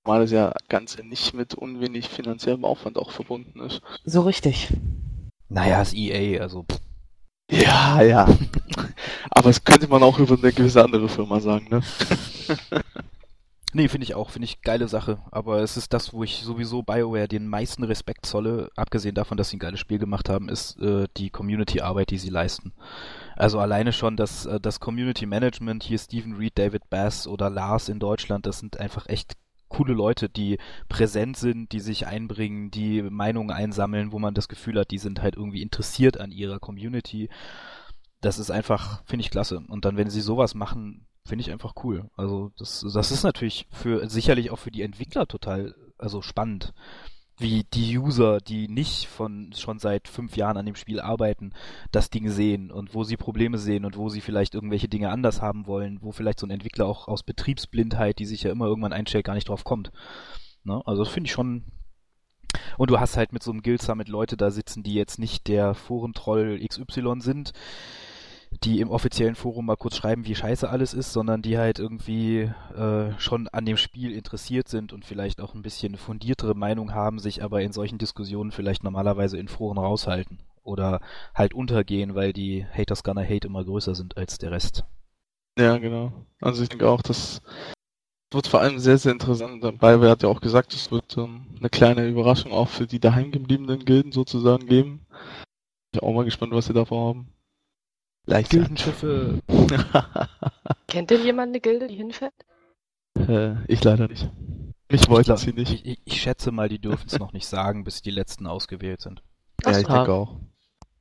Zumal 0.08 0.22
das 0.22 0.30
ja 0.30 0.54
Ganze 0.70 1.06
nicht 1.06 1.34
mit 1.34 1.52
unwenig 1.52 2.08
finanziellem 2.08 2.64
Aufwand 2.64 2.96
auch 2.96 3.10
verbunden 3.10 3.60
ist. 3.60 3.82
So 4.06 4.22
richtig. 4.22 4.72
Naja, 5.50 5.82
ist 5.82 5.94
EA, 5.94 6.40
also. 6.40 6.62
pff. 6.62 6.80
Ja, 7.50 8.00
ja. 8.00 8.24
Aber 9.30 9.50
das 9.50 9.62
könnte 9.64 9.86
man 9.86 10.02
auch 10.02 10.18
über 10.18 10.38
eine 10.38 10.50
gewisse 10.50 10.82
andere 10.82 11.10
Firma 11.10 11.40
sagen, 11.40 11.68
ne? 11.68 11.82
Nee, 13.74 13.88
finde 13.88 14.04
ich 14.04 14.14
auch, 14.14 14.30
finde 14.30 14.46
ich 14.46 14.62
geile 14.62 14.88
Sache. 14.88 15.18
Aber 15.30 15.60
es 15.60 15.76
ist 15.76 15.92
das, 15.92 16.14
wo 16.14 16.24
ich 16.24 16.38
sowieso 16.38 16.82
BioWare 16.82 17.28
den 17.28 17.46
meisten 17.46 17.84
Respekt 17.84 18.24
zolle, 18.24 18.70
abgesehen 18.76 19.14
davon, 19.14 19.36
dass 19.36 19.50
sie 19.50 19.58
ein 19.58 19.60
geiles 19.60 19.78
Spiel 19.78 19.98
gemacht 19.98 20.30
haben, 20.30 20.48
ist 20.48 20.80
äh, 20.80 21.06
die 21.18 21.28
Community-Arbeit, 21.28 22.08
die 22.08 22.16
sie 22.16 22.30
leisten. 22.30 22.72
Also 23.36 23.60
alleine 23.60 23.92
schon 23.92 24.16
das, 24.16 24.46
äh, 24.46 24.58
das 24.58 24.80
Community 24.80 25.26
Management, 25.26 25.82
hier 25.82 25.98
Stephen 25.98 26.36
Reed, 26.36 26.56
David 26.56 26.88
Bass 26.88 27.26
oder 27.26 27.50
Lars 27.50 27.90
in 27.90 27.98
Deutschland, 27.98 28.46
das 28.46 28.58
sind 28.58 28.80
einfach 28.80 29.06
echt 29.06 29.34
coole 29.68 29.94
Leute, 29.94 30.28
die 30.28 30.58
präsent 30.88 31.36
sind, 31.36 31.72
die 31.72 31.80
sich 31.80 32.06
einbringen, 32.06 32.70
die 32.70 33.02
Meinungen 33.02 33.50
einsammeln, 33.50 34.12
wo 34.12 34.18
man 34.18 34.34
das 34.34 34.48
Gefühl 34.48 34.78
hat, 34.78 34.90
die 34.90 34.98
sind 34.98 35.22
halt 35.22 35.36
irgendwie 35.36 35.62
interessiert 35.62 36.18
an 36.18 36.30
ihrer 36.30 36.58
Community. 36.58 37.28
Das 38.20 38.38
ist 38.38 38.50
einfach, 38.50 39.02
finde 39.04 39.24
ich 39.24 39.30
klasse. 39.30 39.60
Und 39.68 39.84
dann, 39.84 39.96
wenn 39.96 40.10
sie 40.10 40.20
sowas 40.20 40.54
machen, 40.54 41.06
finde 41.24 41.42
ich 41.42 41.50
einfach 41.50 41.74
cool. 41.84 42.10
Also 42.16 42.52
das, 42.58 42.84
das 42.92 43.10
ist 43.10 43.22
natürlich 43.22 43.66
für 43.70 44.08
sicherlich 44.08 44.50
auch 44.50 44.58
für 44.58 44.70
die 44.70 44.82
Entwickler 44.82 45.26
total, 45.26 45.74
also 45.98 46.22
spannend, 46.22 46.72
wie 47.38 47.64
die 47.72 47.98
User, 47.98 48.40
die 48.40 48.68
nicht 48.68 49.06
von 49.06 49.52
schon 49.52 49.78
seit 49.78 50.08
fünf 50.08 50.36
Jahren 50.36 50.56
an 50.56 50.66
dem 50.66 50.74
Spiel 50.74 51.00
arbeiten, 51.00 51.52
das 51.92 52.10
Ding 52.10 52.28
sehen 52.28 52.70
und 52.70 52.94
wo 52.94 53.04
sie 53.04 53.16
Probleme 53.16 53.58
sehen 53.58 53.84
und 53.84 53.96
wo 53.96 54.08
sie 54.08 54.20
vielleicht 54.20 54.54
irgendwelche 54.54 54.88
Dinge 54.88 55.10
anders 55.10 55.40
haben 55.40 55.66
wollen, 55.66 55.98
wo 56.02 56.10
vielleicht 56.10 56.40
so 56.40 56.46
ein 56.46 56.50
Entwickler 56.50 56.86
auch 56.86 57.06
aus 57.06 57.22
Betriebsblindheit, 57.22 58.18
die 58.18 58.26
sich 58.26 58.42
ja 58.42 58.50
immer 58.50 58.66
irgendwann 58.66 58.92
einstellt, 58.92 59.24
gar 59.24 59.34
nicht 59.34 59.48
drauf 59.48 59.64
kommt. 59.64 59.92
Ne? 60.64 60.82
Also 60.84 61.04
das 61.04 61.12
finde 61.12 61.28
ich 61.28 61.32
schon. 61.32 61.64
Und 62.76 62.90
du 62.90 62.98
hast 62.98 63.16
halt 63.16 63.32
mit 63.32 63.42
so 63.42 63.50
einem 63.50 63.62
Guild 63.62 63.82
Summit 63.82 64.08
Leute 64.08 64.36
da 64.36 64.50
sitzen, 64.50 64.82
die 64.82 64.94
jetzt 64.94 65.18
nicht 65.18 65.48
der 65.48 65.74
Forentroll 65.74 66.58
XY 66.66 67.20
sind, 67.20 67.52
die 68.64 68.80
im 68.80 68.90
offiziellen 68.90 69.34
Forum 69.34 69.66
mal 69.66 69.76
kurz 69.76 69.96
schreiben, 69.96 70.26
wie 70.26 70.34
scheiße 70.34 70.68
alles 70.68 70.94
ist, 70.94 71.12
sondern 71.12 71.42
die 71.42 71.58
halt 71.58 71.78
irgendwie 71.78 72.50
äh, 72.76 73.18
schon 73.18 73.48
an 73.48 73.66
dem 73.66 73.76
Spiel 73.76 74.12
interessiert 74.12 74.68
sind 74.68 74.92
und 74.92 75.04
vielleicht 75.04 75.40
auch 75.40 75.54
ein 75.54 75.62
bisschen 75.62 75.96
fundiertere 75.96 76.54
Meinung 76.54 76.94
haben, 76.94 77.18
sich 77.18 77.42
aber 77.42 77.62
in 77.62 77.72
solchen 77.72 77.98
Diskussionen 77.98 78.50
vielleicht 78.50 78.84
normalerweise 78.84 79.38
in 79.38 79.48
Foren 79.48 79.78
raushalten 79.78 80.38
oder 80.62 81.00
halt 81.34 81.54
untergehen, 81.54 82.14
weil 82.14 82.32
die 82.32 82.66
Haters 82.70 83.02
gonna 83.02 83.22
hate 83.22 83.46
immer 83.46 83.64
größer 83.64 83.94
sind 83.94 84.16
als 84.16 84.38
der 84.38 84.50
Rest. 84.50 84.84
Ja, 85.58 85.78
genau. 85.78 86.12
Also 86.40 86.62
ich 86.62 86.68
denke 86.68 86.88
auch, 86.88 87.02
das 87.02 87.42
wird 88.30 88.46
vor 88.46 88.60
allem 88.60 88.78
sehr, 88.78 88.98
sehr 88.98 89.12
interessant. 89.12 89.60
BioWare 89.60 90.10
hat 90.10 90.22
ja 90.22 90.28
auch 90.28 90.40
gesagt, 90.40 90.74
es 90.74 90.90
wird 90.90 91.16
ähm, 91.16 91.46
eine 91.58 91.70
kleine 91.70 92.06
Überraschung 92.06 92.52
auch 92.52 92.68
für 92.68 92.86
die 92.86 93.00
daheimgebliebenen 93.00 93.84
Gilden 93.84 94.12
sozusagen 94.12 94.66
geben. 94.66 95.06
Ich 95.92 96.00
bin 96.00 96.08
auch 96.08 96.14
mal 96.14 96.24
gespannt, 96.24 96.52
was 96.52 96.66
sie 96.66 96.74
davor 96.74 97.08
haben. 97.08 97.32
Leicht 98.28 98.50
Gildenschiffe. 98.50 99.40
Kennt 100.86 101.10
denn 101.10 101.22
jemand 101.24 101.48
eine 101.50 101.60
Gilde, 101.60 101.86
die 101.88 101.96
hinfährt? 101.96 102.34
äh, 103.16 103.54
ich 103.66 103.82
leider 103.82 104.08
nicht. 104.08 104.30
Mich 104.90 105.08
wollten 105.08 105.36
sie 105.36 105.52
nicht. 105.52 105.72
Ich, 105.72 105.84
ich, 105.86 106.00
ich 106.04 106.20
schätze 106.22 106.50
mal, 106.50 106.68
die 106.68 106.78
dürfen 106.78 107.06
es 107.08 107.18
noch 107.18 107.32
nicht 107.32 107.46
sagen, 107.46 107.84
bis 107.84 108.00
die 108.02 108.10
letzten 108.10 108.46
ausgewählt 108.46 109.00
sind. 109.00 109.22
ja, 109.64 109.78
ich 109.78 109.86
denke 109.86 110.12
auch. 110.12 110.36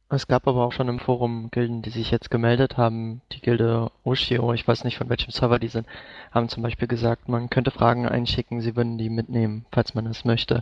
Es 0.09 0.27
gab 0.27 0.47
aber 0.47 0.65
auch 0.65 0.71
schon 0.71 0.87
im 0.87 0.99
Forum 0.99 1.49
Gilden, 1.51 1.81
die 1.81 1.89
sich 1.89 2.11
jetzt 2.11 2.31
gemeldet 2.31 2.77
haben. 2.77 3.21
Die 3.33 3.41
Gilde 3.41 3.91
Oshio, 4.05 4.53
ich 4.53 4.65
weiß 4.65 4.85
nicht 4.85 4.97
von 4.97 5.09
welchem 5.09 5.31
Server 5.31 5.59
die 5.59 5.67
sind, 5.67 5.85
haben 6.31 6.47
zum 6.47 6.63
Beispiel 6.63 6.87
gesagt, 6.87 7.27
man 7.27 7.49
könnte 7.49 7.71
Fragen 7.71 8.07
einschicken, 8.07 8.61
sie 8.61 8.77
würden 8.77 8.97
die 8.97 9.09
mitnehmen, 9.09 9.65
falls 9.71 9.93
man 9.95 10.05
es 10.07 10.23
möchte. 10.23 10.61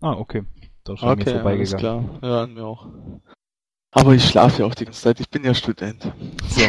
Ah, 0.00 0.12
okay. 0.12 0.44
Das 0.84 1.02
ist 1.02 1.02
mir 1.02 1.12
Okay, 1.12 1.30
alles 1.44 1.70
vorbeigegangen. 1.70 1.78
klar. 1.78 2.04
Ja, 2.22 2.42
an 2.42 2.54
mir 2.54 2.64
auch. 2.66 2.88
Aber 3.92 4.14
ich 4.14 4.24
schlafe 4.24 4.60
ja 4.62 4.66
auch 4.68 4.74
die 4.74 4.84
ganze 4.84 5.00
Zeit. 5.02 5.18
Ich 5.20 5.28
bin 5.28 5.44
ja 5.44 5.52
Student. 5.52 6.12
So. 6.48 6.60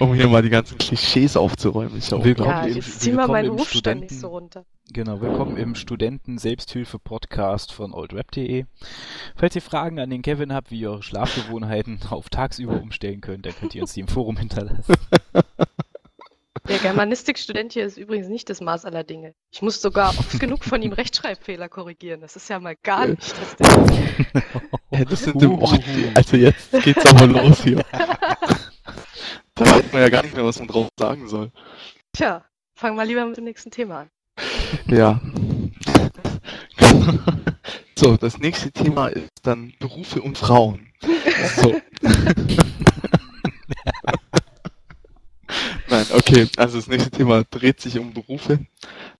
um 0.04 0.12
hier 0.14 0.26
mal 0.26 0.42
die 0.42 0.50
ganzen 0.50 0.76
Klischees 0.76 1.36
aufzuräumen. 1.36 1.96
Ist 1.98 2.10
ja 2.10 2.22
Willkommen 2.24 2.50
Ja, 2.50 2.62
im- 2.64 2.74
jetzt 2.74 3.00
zieh 3.00 3.12
mal 3.12 3.28
meinen 3.28 3.50
im 3.50 3.52
Rufstand 3.52 4.00
nicht 4.00 4.10
Studenten- 4.10 4.20
so 4.20 4.28
runter. 4.28 4.64
Genau, 4.92 5.20
willkommen 5.20 5.56
im 5.56 5.76
Studenten-Selbsthilfe-Podcast 5.76 7.72
von 7.72 7.94
oldrap.de. 7.94 8.64
Falls 9.36 9.54
ihr 9.54 9.62
Fragen 9.62 10.00
an 10.00 10.10
den 10.10 10.20
Kevin 10.22 10.52
habt, 10.52 10.70
wie 10.72 10.80
ihr 10.80 10.90
eure 10.90 11.02
Schlafgewohnheiten 11.04 12.00
auf 12.10 12.28
tagsüber 12.28 12.82
umstellen 12.82 13.20
könnt, 13.20 13.46
dann 13.46 13.54
könnt 13.54 13.74
ihr 13.76 13.82
uns 13.82 13.92
die 13.94 14.00
im 14.00 14.08
Forum 14.08 14.36
hinterlassen. 14.36 14.94
Der 16.68 16.78
Germanistikstudent 16.78 17.72
hier 17.72 17.84
ist 17.84 17.96
übrigens 17.96 18.28
nicht 18.28 18.48
das 18.48 18.60
Maß 18.60 18.84
aller 18.84 19.02
Dinge. 19.02 19.34
Ich 19.50 19.62
muss 19.62 19.82
sogar 19.82 20.10
oft 20.10 20.38
genug 20.38 20.64
von 20.64 20.80
ihm 20.80 20.92
Rechtschreibfehler 20.92 21.68
korrigieren. 21.68 22.20
Das 22.20 22.36
ist 22.36 22.48
ja 22.48 22.60
mal 22.60 22.76
gar 22.82 23.06
nicht 23.06 23.34
das 23.38 23.56
Ding. 23.56 24.32
Ja, 24.94 25.06
das 25.06 25.22
sind 25.22 25.42
oh, 25.42 25.66
Also 26.14 26.36
jetzt 26.36 26.70
geht's 26.84 27.06
aber 27.06 27.26
los 27.26 27.62
hier. 27.62 27.82
Da 29.54 29.66
weiß 29.66 29.92
man 29.92 30.02
ja 30.02 30.08
gar 30.08 30.22
nicht 30.22 30.34
mehr, 30.34 30.44
was 30.44 30.58
man 30.58 30.68
drauf 30.68 30.88
sagen 30.98 31.28
soll. 31.28 31.50
Tja, 32.12 32.44
fangen 32.74 32.96
wir 32.96 33.04
lieber 33.04 33.24
mit 33.26 33.36
dem 33.36 33.44
nächsten 33.44 33.70
Thema 33.70 34.00
an. 34.00 34.10
Ja. 34.86 35.20
So, 37.94 38.16
das 38.16 38.38
nächste 38.38 38.72
Thema 38.72 39.06
ist 39.08 39.30
dann 39.44 39.74
Berufe 39.78 40.20
und 40.22 40.36
Frauen. 40.36 40.88
So. 41.54 41.80
Nein, 45.92 46.06
okay, 46.14 46.48
also 46.56 46.78
das 46.78 46.86
nächste 46.86 47.10
Thema 47.10 47.44
dreht 47.44 47.82
sich 47.82 47.98
um 47.98 48.14
Berufe. 48.14 48.60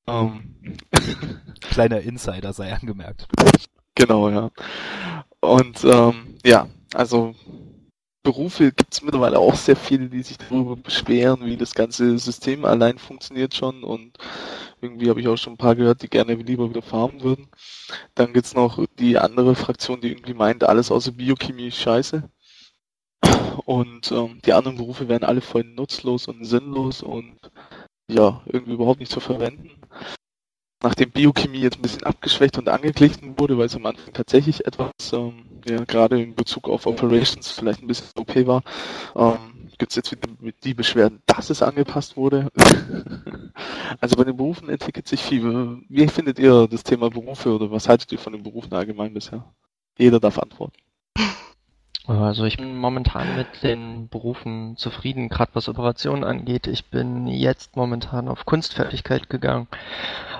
Ähm, 0.07 0.57
Kleiner 1.61 2.01
Insider 2.01 2.55
sei 2.55 2.73
angemerkt. 2.73 3.29
genau, 3.95 4.31
ja. 4.31 4.51
Und 5.41 5.85
ähm, 5.85 6.39
ja, 6.43 6.69
also 6.95 7.35
Berufe 8.23 8.73
gibt 8.73 8.95
es 8.95 9.03
mittlerweile 9.03 9.39
auch 9.39 9.55
sehr 9.55 9.77
viele, 9.77 10.09
die 10.09 10.23
sich 10.23 10.39
darüber 10.39 10.77
beschweren, 10.77 11.45
wie 11.45 11.59
das 11.59 11.75
ganze 11.75 12.19
System 12.19 12.65
allein 12.65 12.97
funktioniert 12.97 13.55
schon 13.55 13.85
und 13.85 14.17
irgendwie 14.81 15.11
habe 15.11 15.21
ich 15.21 15.29
auch 15.29 15.37
schon 15.37 15.53
ein 15.53 15.59
paar 15.59 15.77
gehört, 15.77 16.01
die 16.01 16.09
gerne 16.09 16.37
lieber 16.37 16.71
wieder 16.71 16.81
farmen 16.81 17.23
würden. 17.23 17.49
Dann 18.15 18.33
gibt's 18.33 18.55
noch 18.55 18.83
die 18.99 19.19
andere 19.19 19.57
Fraktion, 19.57 20.01
die 20.01 20.09
irgendwie 20.09 20.33
meint, 20.33 20.65
alles 20.65 20.91
außer 20.91 21.13
Biochemie 21.13 21.69
ist 21.69 21.77
scheiße. 21.83 22.31
Und 23.65 24.11
ähm, 24.13 24.41
die 24.45 24.53
anderen 24.53 24.77
Berufe 24.77 25.09
wären 25.09 25.25
alle 25.25 25.41
voll 25.41 25.65
nutzlos 25.65 26.29
und 26.29 26.45
sinnlos 26.45 27.03
und 27.03 27.37
ja, 28.09 28.43
irgendwie 28.47 28.75
überhaupt 28.75 29.01
nicht 29.01 29.13
zu 29.13 29.21
verwenden. 29.21 29.71
Nachdem 30.83 31.13
Biochemie 31.13 31.61
jetzt 31.61 31.79
ein 31.79 31.83
bisschen 31.83 32.03
abgeschwächt 32.03 32.59
und 32.59 32.69
angeglichen 32.69 33.39
wurde, 33.39 33.57
weil 33.57 33.67
es 33.67 33.77
am 33.77 33.87
Anfang 33.87 34.13
tatsächlich 34.13 34.67
etwas, 34.67 34.91
ähm, 35.13 35.45
ja, 35.65 35.85
gerade 35.85 36.21
in 36.21 36.35
Bezug 36.35 36.69
auf 36.69 36.87
Operations 36.87 37.53
vielleicht 37.53 37.83
ein 37.83 37.87
bisschen 37.87 38.11
OP 38.19 38.35
war, 38.47 38.63
ähm, 39.15 39.69
gibt 39.79 39.93
es 39.93 39.97
jetzt 39.97 40.11
wieder 40.11 40.29
die 40.65 40.75
Beschwerden, 40.75 41.23
dass 41.27 41.51
es 41.51 41.63
angepasst 41.63 42.17
wurde. 42.17 42.49
also 44.01 44.17
bei 44.17 44.25
den 44.25 44.37
Berufen 44.37 44.69
entwickelt 44.69 45.07
sich 45.07 45.23
viel. 45.23 45.83
Wie 45.89 46.09
findet 46.09 46.39
ihr 46.41 46.67
das 46.67 46.83
Thema 46.83 47.11
Berufe 47.11 47.55
oder 47.55 47.71
was 47.71 47.89
haltet 47.89 48.11
ihr 48.13 48.19
von 48.19 48.33
den 48.33 48.43
Berufen 48.43 48.73
allgemein 48.75 49.15
bisher? 49.15 49.45
Jeder 49.99 50.21
darf 50.21 50.39
antworten. 50.39 50.79
Also 52.09 52.45
ich 52.47 52.57
bin 52.57 52.77
momentan 52.77 53.37
mit 53.37 53.63
den 53.63 54.09
Berufen 54.09 54.77
zufrieden, 54.77 55.29
gerade 55.29 55.53
was 55.55 55.69
Operationen 55.69 56.25
angeht. 56.25 56.67
Ich 56.67 56.87
bin 56.87 57.29
jetzt 57.29 57.77
momentan 57.77 58.27
auf 58.27 58.45
Kunstfertigkeit 58.45 59.31
gegangen, 59.31 59.69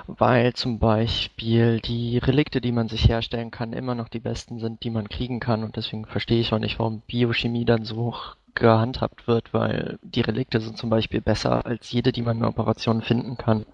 weil 0.07 0.53
zum 0.53 0.77
Beispiel 0.79 1.79
die 1.79 2.17
Relikte, 2.17 2.59
die 2.59 2.73
man 2.73 2.89
sich 2.89 3.07
herstellen 3.07 3.49
kann, 3.49 3.71
immer 3.71 3.95
noch 3.95 4.09
die 4.09 4.19
besten 4.19 4.59
sind, 4.59 4.83
die 4.83 4.89
man 4.89 5.07
kriegen 5.07 5.39
kann. 5.39 5.63
Und 5.63 5.77
deswegen 5.77 6.05
verstehe 6.05 6.41
ich 6.41 6.51
auch 6.51 6.59
nicht, 6.59 6.79
warum 6.79 7.01
Biochemie 7.07 7.63
dann 7.63 7.85
so 7.85 8.13
gehandhabt 8.55 9.27
wird, 9.27 9.53
weil 9.53 9.99
die 10.01 10.21
Relikte 10.21 10.59
sind 10.59 10.77
zum 10.77 10.89
Beispiel 10.89 11.21
besser 11.21 11.65
als 11.65 11.89
jede, 11.93 12.11
die 12.11 12.23
man 12.23 12.39
in 12.39 12.45
Operationen 12.45 13.01
finden 13.01 13.37
kann. 13.37 13.65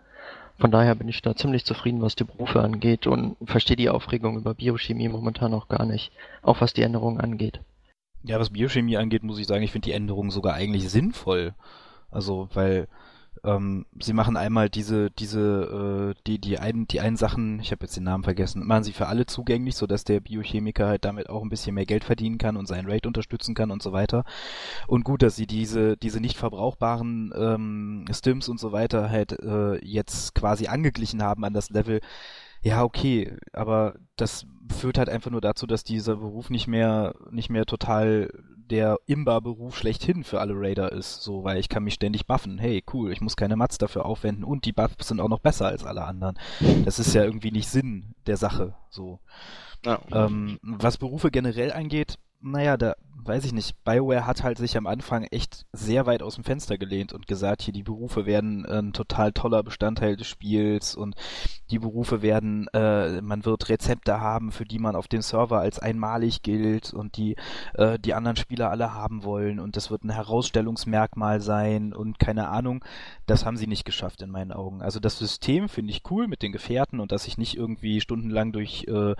Von 0.59 0.69
daher 0.69 0.93
bin 0.93 1.07
ich 1.07 1.23
da 1.23 1.35
ziemlich 1.35 1.65
zufrieden, 1.65 2.03
was 2.03 2.15
die 2.15 2.23
Berufe 2.23 2.61
angeht 2.61 3.07
und 3.07 3.35
verstehe 3.45 3.77
die 3.77 3.89
Aufregung 3.89 4.37
über 4.37 4.53
Biochemie 4.53 5.09
momentan 5.09 5.55
auch 5.55 5.69
gar 5.69 5.85
nicht, 5.85 6.11
auch 6.43 6.61
was 6.61 6.73
die 6.73 6.83
Änderungen 6.83 7.19
angeht. 7.19 7.61
Ja, 8.23 8.39
was 8.39 8.49
Biochemie 8.49 8.97
angeht, 8.97 9.23
muss 9.23 9.39
ich 9.39 9.47
sagen, 9.47 9.63
ich 9.63 9.71
finde 9.71 9.85
die 9.85 9.93
Änderungen 9.93 10.29
sogar 10.29 10.53
eigentlich 10.53 10.89
sinnvoll. 10.89 11.53
Also, 12.11 12.49
weil 12.53 12.87
ähm, 13.43 13.85
sie 13.99 14.13
machen 14.13 14.35
einmal 14.35 14.69
diese, 14.69 15.11
diese, 15.11 16.13
äh, 16.13 16.21
die, 16.27 16.39
die 16.39 16.59
einen, 16.59 16.87
die 16.87 16.99
einen 16.99 17.15
Sachen, 17.15 17.59
ich 17.59 17.71
habe 17.71 17.85
jetzt 17.85 17.95
den 17.95 18.03
Namen 18.03 18.23
vergessen, 18.23 18.65
machen 18.65 18.83
sie 18.83 18.91
für 18.91 19.07
alle 19.07 19.25
zugänglich, 19.25 19.75
sodass 19.75 20.03
der 20.03 20.19
Biochemiker 20.19 20.87
halt 20.87 21.05
damit 21.05 21.29
auch 21.29 21.41
ein 21.41 21.49
bisschen 21.49 21.75
mehr 21.75 21.85
Geld 21.85 22.03
verdienen 22.03 22.37
kann 22.37 22.57
und 22.57 22.67
seinen 22.67 22.89
Rate 22.89 23.07
unterstützen 23.07 23.55
kann 23.55 23.71
und 23.71 23.81
so 23.81 23.93
weiter. 23.93 24.25
Und 24.87 25.03
gut, 25.03 25.21
dass 25.21 25.35
sie 25.35 25.47
diese, 25.47 25.95
diese 25.97 26.19
nicht 26.19 26.37
verbrauchbaren 26.37 27.33
ähm, 27.35 28.05
Stims 28.11 28.49
und 28.49 28.59
so 28.59 28.71
weiter 28.71 29.09
halt 29.09 29.39
äh, 29.39 29.77
jetzt 29.85 30.35
quasi 30.35 30.67
angeglichen 30.67 31.23
haben 31.23 31.45
an 31.45 31.53
das 31.53 31.69
Level, 31.69 32.01
ja, 32.61 32.83
okay, 32.83 33.35
aber 33.53 33.95
das 34.15 34.45
führt 34.71 34.97
halt 34.97 35.09
einfach 35.09 35.31
nur 35.31 35.41
dazu, 35.41 35.65
dass 35.65 35.83
dieser 35.83 36.17
Beruf 36.17 36.49
nicht 36.49 36.67
mehr, 36.67 37.15
nicht 37.31 37.49
mehr 37.49 37.65
total 37.65 38.29
der 38.69 38.99
Imba-Beruf 39.07 39.77
schlechthin 39.77 40.23
für 40.23 40.39
alle 40.39 40.53
Raider 40.55 40.91
ist, 40.91 41.23
so, 41.23 41.43
weil 41.43 41.57
ich 41.57 41.69
kann 41.69 41.83
mich 41.83 41.95
ständig 41.95 42.27
buffen. 42.27 42.59
Hey, 42.59 42.83
cool, 42.93 43.11
ich 43.11 43.21
muss 43.21 43.35
keine 43.35 43.55
Mats 43.55 43.77
dafür 43.77 44.05
aufwenden 44.05 44.43
und 44.43 44.65
die 44.65 44.73
Buffs 44.73 45.07
sind 45.07 45.19
auch 45.19 45.29
noch 45.29 45.39
besser 45.39 45.67
als 45.67 45.83
alle 45.83 46.03
anderen. 46.03 46.37
Das 46.85 46.99
ist 46.99 47.13
ja 47.13 47.23
irgendwie 47.23 47.51
nicht 47.51 47.67
Sinn 47.67 48.13
der 48.27 48.37
Sache, 48.37 48.75
so. 48.89 49.19
Ja. 49.85 49.99
Ähm, 50.11 50.59
was 50.61 50.97
Berufe 50.97 51.31
generell 51.31 51.71
angeht, 51.71 52.19
naja, 52.41 52.77
da 52.77 52.95
weiß 53.25 53.45
ich 53.45 53.53
nicht. 53.53 53.83
BioWare 53.83 54.25
hat 54.25 54.43
halt 54.43 54.57
sich 54.57 54.77
am 54.77 54.87
Anfang 54.87 55.23
echt 55.25 55.65
sehr 55.71 56.05
weit 56.05 56.23
aus 56.23 56.35
dem 56.35 56.43
Fenster 56.43 56.77
gelehnt 56.77 57.13
und 57.13 57.27
gesagt, 57.27 57.61
hier 57.61 57.73
die 57.73 57.83
Berufe 57.83 58.25
werden 58.25 58.65
ein 58.65 58.93
total 58.93 59.33
toller 59.33 59.61
Bestandteil 59.61 60.15
des 60.15 60.27
Spiels 60.27 60.95
und 60.95 61.15
die 61.69 61.79
Berufe 61.79 62.21
werden, 62.21 62.67
äh, 62.73 63.21
man 63.21 63.45
wird 63.45 63.69
Rezepte 63.69 64.19
haben, 64.19 64.51
für 64.51 64.65
die 64.65 64.79
man 64.79 64.95
auf 64.95 65.07
dem 65.07 65.21
Server 65.21 65.59
als 65.59 65.79
einmalig 65.79 66.41
gilt 66.41 66.93
und 66.93 67.17
die 67.17 67.35
äh, 67.75 67.99
die 67.99 68.13
anderen 68.13 68.37
Spieler 68.37 68.71
alle 68.71 68.93
haben 68.93 69.23
wollen 69.23 69.59
und 69.59 69.75
das 69.75 69.91
wird 69.91 70.03
ein 70.03 70.11
Herausstellungsmerkmal 70.11 71.41
sein 71.41 71.93
und 71.93 72.19
keine 72.19 72.47
Ahnung. 72.47 72.83
Das 73.25 73.45
haben 73.45 73.57
sie 73.57 73.67
nicht 73.67 73.85
geschafft 73.85 74.21
in 74.21 74.31
meinen 74.31 74.51
Augen. 74.51 74.81
Also 74.81 74.99
das 74.99 75.19
System 75.19 75.69
finde 75.69 75.91
ich 75.91 76.09
cool 76.09 76.27
mit 76.27 76.41
den 76.41 76.51
Gefährten 76.51 76.99
und 76.99 77.11
dass 77.11 77.27
ich 77.27 77.37
nicht 77.37 77.55
irgendwie 77.55 78.01
stundenlang 78.01 78.53
durch 78.53 78.85
äh, 78.87 79.15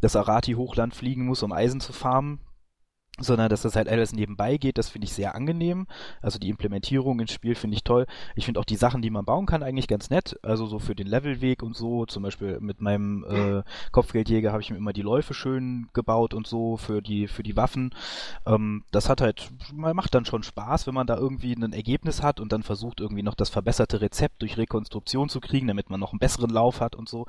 das 0.00 0.16
Arati-Hochland 0.16 0.94
fliegen 0.94 1.26
muss, 1.26 1.42
um 1.42 1.52
Eisen 1.52 1.80
zu 1.80 1.92
farmen, 1.92 2.40
sondern 3.18 3.48
dass 3.48 3.62
das 3.62 3.76
halt 3.76 3.88
alles 3.88 4.12
nebenbei 4.12 4.56
geht, 4.58 4.78
das 4.78 4.88
finde 4.88 5.06
ich 5.06 5.12
sehr 5.12 5.34
angenehm. 5.34 5.86
Also 6.20 6.38
die 6.38 6.50
Implementierung 6.50 7.20
ins 7.20 7.32
Spiel 7.32 7.54
finde 7.54 7.76
ich 7.76 7.84
toll. 7.84 8.06
Ich 8.34 8.44
finde 8.44 8.60
auch 8.60 8.64
die 8.64 8.76
Sachen, 8.76 9.00
die 9.02 9.10
man 9.10 9.24
bauen 9.24 9.46
kann, 9.46 9.62
eigentlich 9.62 9.88
ganz 9.88 10.10
nett. 10.10 10.38
Also 10.42 10.66
so 10.66 10.78
für 10.78 10.94
den 10.94 11.06
Levelweg 11.06 11.62
und 11.62 11.76
so. 11.76 12.04
Zum 12.06 12.22
Beispiel 12.22 12.60
mit 12.60 12.80
meinem 12.80 13.24
äh, 13.24 13.62
Kopfgeldjäger 13.92 14.52
habe 14.52 14.62
ich 14.62 14.70
mir 14.70 14.76
immer 14.76 14.92
die 14.92 15.02
Läufe 15.02 15.34
schön 15.34 15.88
gebaut 15.94 16.34
und 16.34 16.46
so 16.46 16.76
für 16.76 17.00
die 17.00 17.26
für 17.26 17.42
die 17.42 17.56
Waffen. 17.56 17.94
Ähm, 18.46 18.84
das 18.90 19.08
hat 19.08 19.20
halt, 19.20 19.50
macht 19.72 20.14
dann 20.14 20.26
schon 20.26 20.42
Spaß, 20.42 20.86
wenn 20.86 20.94
man 20.94 21.06
da 21.06 21.16
irgendwie 21.16 21.54
ein 21.54 21.72
Ergebnis 21.72 22.22
hat 22.22 22.40
und 22.40 22.52
dann 22.52 22.62
versucht 22.62 23.00
irgendwie 23.00 23.22
noch 23.22 23.34
das 23.34 23.48
verbesserte 23.48 24.00
Rezept 24.00 24.42
durch 24.42 24.58
Rekonstruktion 24.58 25.28
zu 25.28 25.40
kriegen, 25.40 25.68
damit 25.68 25.90
man 25.90 26.00
noch 26.00 26.12
einen 26.12 26.18
besseren 26.18 26.50
Lauf 26.50 26.80
hat 26.80 26.94
und 26.94 27.08
so. 27.08 27.26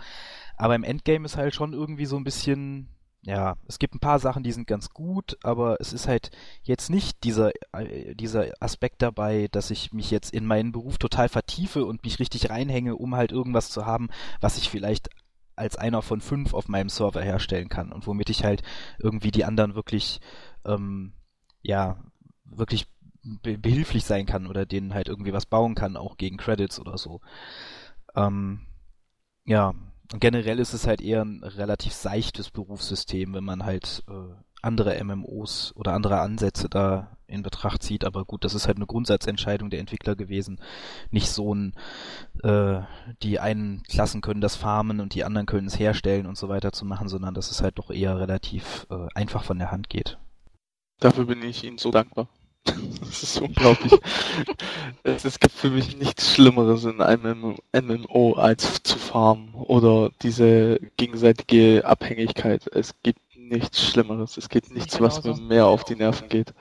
Aber 0.58 0.76
im 0.76 0.84
Endgame 0.84 1.26
ist 1.26 1.38
halt 1.38 1.56
schon 1.56 1.73
irgendwie 1.73 2.06
so 2.06 2.17
ein 2.17 2.23
bisschen 2.23 2.89
ja, 3.28 3.58
es 3.68 3.78
gibt 3.78 3.94
ein 3.94 4.00
paar 4.00 4.20
Sachen, 4.20 4.44
die 4.44 4.54
sind 4.54 4.68
ganz 4.68 4.92
gut, 4.92 5.38
aber 5.44 5.82
es 5.82 5.92
ist 5.92 6.08
halt 6.08 6.32
jetzt 6.63 6.90
nicht 6.90 7.26
dieser, 7.26 7.52
äh, 7.74 8.16
dieser 8.16 8.54
Aspekt 8.62 9.02
dabei, 9.02 9.50
dass 9.52 9.70
ich 9.70 9.92
mich 9.92 10.12
jetzt 10.12 10.34
in 10.34 10.46
meinen 10.46 10.72
Beruf 10.72 10.98
total 10.98 11.28
vertiefe 11.28 11.84
und 11.84 12.06
mich 12.06 12.20
richtig 12.20 12.50
reinhänge, 12.50 12.96
um 12.96 13.16
halt 13.16 13.34
irgendwas 13.34 13.70
zu 13.70 13.86
haben, 13.86 14.08
was 14.40 14.58
ich 14.58 14.70
vielleicht 14.70 15.10
als 15.58 15.76
einer 15.76 16.02
von 16.02 16.22
fünf 16.22 16.54
auf 16.54 16.70
meinem 16.70 16.88
Server 16.88 17.22
herstellen 17.22 17.68
kann 17.68 17.92
und 17.92 18.08
womit 18.08 18.30
ich 18.30 18.46
halt 18.46 18.63
irgendwie 18.98 19.32
die 19.32 19.44
anderen 19.44 19.76
wirklich, 19.76 20.22
ähm, 20.63 21.12
ja, 21.62 22.02
wirklich 22.46 22.88
be 23.24 23.58
behilflich 23.58 24.06
sein 24.06 24.26
kann 24.26 24.48
oder 24.48 24.66
denen 24.66 24.94
halt 24.94 25.10
irgendwie 25.10 25.34
was 25.34 25.46
bauen 25.46 25.76
kann, 25.76 25.98
auch 25.98 26.16
gegen 26.16 26.38
Credits 26.38 26.80
oder 26.80 26.98
so. 26.98 27.20
Ähm, 28.16 28.68
ja, 29.44 29.74
generell 30.20 30.60
ist 30.60 30.74
es 30.74 30.88
halt 30.88 31.02
eher 31.02 31.24
ein 31.24 31.43
relativ 31.43 31.93
seichtes 31.93 32.50
Berufssystem, 32.52 33.34
wenn 33.34 33.43
man 33.43 33.65
halt 33.65 34.04
äh, 34.10 34.34
andere 34.62 35.04
MMOs 35.04 35.74
oder 35.76 35.93
andere 35.93 36.20
Ansätze 36.20 36.70
da 36.70 37.17
in 37.28 37.43
Betracht 37.43 37.84
zieht. 37.84 38.06
Aber 38.06 38.26
gut, 38.26 38.43
das 38.43 38.54
ist 38.54 38.67
halt 38.67 38.78
eine 38.78 38.86
Grundsatzentscheidung 38.86 39.70
der 39.70 39.80
Entwickler 39.80 40.15
gewesen. 40.15 40.60
Nicht 41.12 41.30
so 41.30 41.54
ein, 41.54 41.74
äh, 42.43 42.82
die 43.22 43.39
einen 43.39 43.84
Klassen 43.84 44.22
können 44.22 44.41
das 44.41 44.56
farmen 44.56 45.00
und 45.00 45.13
die 45.13 45.24
anderen 45.24 45.46
können 45.46 45.67
es 45.67 45.80
herstellen 45.80 46.26
und 46.26 46.38
so 46.38 46.50
weiter 46.50 46.72
zu 46.72 46.86
machen, 46.86 47.10
sondern 47.10 47.34
dass 47.34 47.52
es 47.52 47.62
halt 47.62 47.78
doch 47.78 47.91
eher 47.91 48.20
relativ 48.20 48.88
äh, 48.89 49.08
einfach 49.13 49.43
von 49.43 49.60
der 49.60 49.72
Hand 49.72 49.89
geht. 49.89 50.17
Dafür 51.00 51.26
bin 51.26 51.43
ich 51.43 51.63
Ihnen 51.63 51.78
so 51.78 51.91
dankbar. 51.91 52.28
Das 53.08 53.23
ist 53.23 53.41
unglaublich. 53.41 53.93
es, 55.03 55.25
es, 55.25 55.39
gibt 55.39 55.56
für 55.56 55.69
mich 55.69 55.97
nichts 55.97 56.34
Schlimmeres 56.34 56.84
in 56.84 57.01
einem 57.01 57.56
MMO 57.73 58.34
als 58.34 58.84
zu 58.84 58.97
farmen 58.97 59.53
oder 59.56 60.12
diese 60.21 60.80
gegenseitige 60.97 61.84
Abhängigkeit. 61.86 62.67
Es 62.73 62.93
gibt 63.01 63.19
nichts 63.36 63.82
Schlimmeres. 63.82 64.38
Es 64.38 64.49
gibt 64.49 64.71
nichts, 64.71 64.99
was 64.99 65.23
mir 65.23 65.36
mehr 65.36 65.67
auf 65.67 65.84
die 65.84 65.95
Nerven 65.95 66.30
geht. 66.30 66.53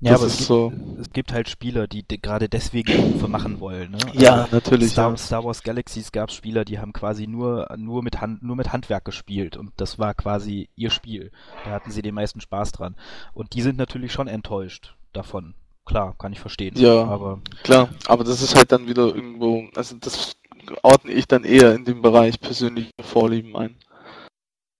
Ja, 0.00 0.12
das 0.12 0.20
aber 0.20 0.26
es 0.26 0.36
gibt, 0.36 0.48
so. 0.48 0.72
es 1.00 1.10
gibt 1.12 1.32
halt 1.32 1.48
Spieler, 1.48 1.86
die 1.86 2.02
de 2.02 2.18
gerade 2.18 2.48
deswegen 2.48 2.92
Berufe 2.92 3.28
machen 3.28 3.60
wollen. 3.60 3.92
Ne? 3.92 3.98
Ja, 4.12 4.42
also 4.42 4.56
natürlich. 4.56 4.90
Star, 4.90 5.10
ja. 5.10 5.16
Star 5.16 5.44
Wars 5.44 5.62
Galaxies 5.62 6.12
gab 6.12 6.30
es 6.30 6.34
Spieler, 6.34 6.64
die 6.64 6.78
haben 6.78 6.92
quasi 6.92 7.26
nur 7.26 7.68
nur 7.76 8.02
mit 8.02 8.20
Hand 8.20 8.42
nur 8.42 8.56
mit 8.56 8.72
Handwerk 8.72 9.04
gespielt 9.04 9.56
und 9.56 9.72
das 9.76 9.98
war 9.98 10.14
quasi 10.14 10.68
ihr 10.76 10.90
Spiel. 10.90 11.30
Da 11.64 11.70
hatten 11.70 11.90
sie 11.90 12.02
den 12.02 12.14
meisten 12.14 12.40
Spaß 12.40 12.72
dran. 12.72 12.96
Und 13.32 13.54
die 13.54 13.62
sind 13.62 13.78
natürlich 13.78 14.12
schon 14.12 14.28
enttäuscht 14.28 14.94
davon. 15.12 15.54
Klar, 15.86 16.14
kann 16.18 16.32
ich 16.32 16.40
verstehen. 16.40 16.74
Ja, 16.76 17.04
aber 17.04 17.40
klar. 17.62 17.88
Aber 18.06 18.24
das 18.24 18.42
ist 18.42 18.56
halt 18.56 18.72
dann 18.72 18.88
wieder 18.88 19.06
irgendwo, 19.14 19.68
also 19.76 19.96
das 20.00 20.34
ordne 20.82 21.12
ich 21.12 21.28
dann 21.28 21.44
eher 21.44 21.74
in 21.74 21.84
dem 21.84 22.02
Bereich 22.02 22.40
persönliche 22.40 22.90
Vorlieben 23.00 23.56
ein, 23.56 23.76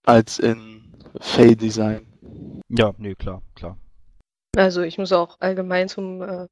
als 0.05 0.39
in 0.39 0.93
Fay 1.21 1.57
Design. 1.57 2.07
Ja, 2.69 2.95
nee, 2.99 3.15
klar, 3.15 3.43
klar. 3.55 3.77
Also 4.57 4.83
ich 4.83 4.99
muss 4.99 5.13
auch 5.13 5.37
allgemein 5.41 5.89
zum 5.89 6.23
äh, 6.23 6.47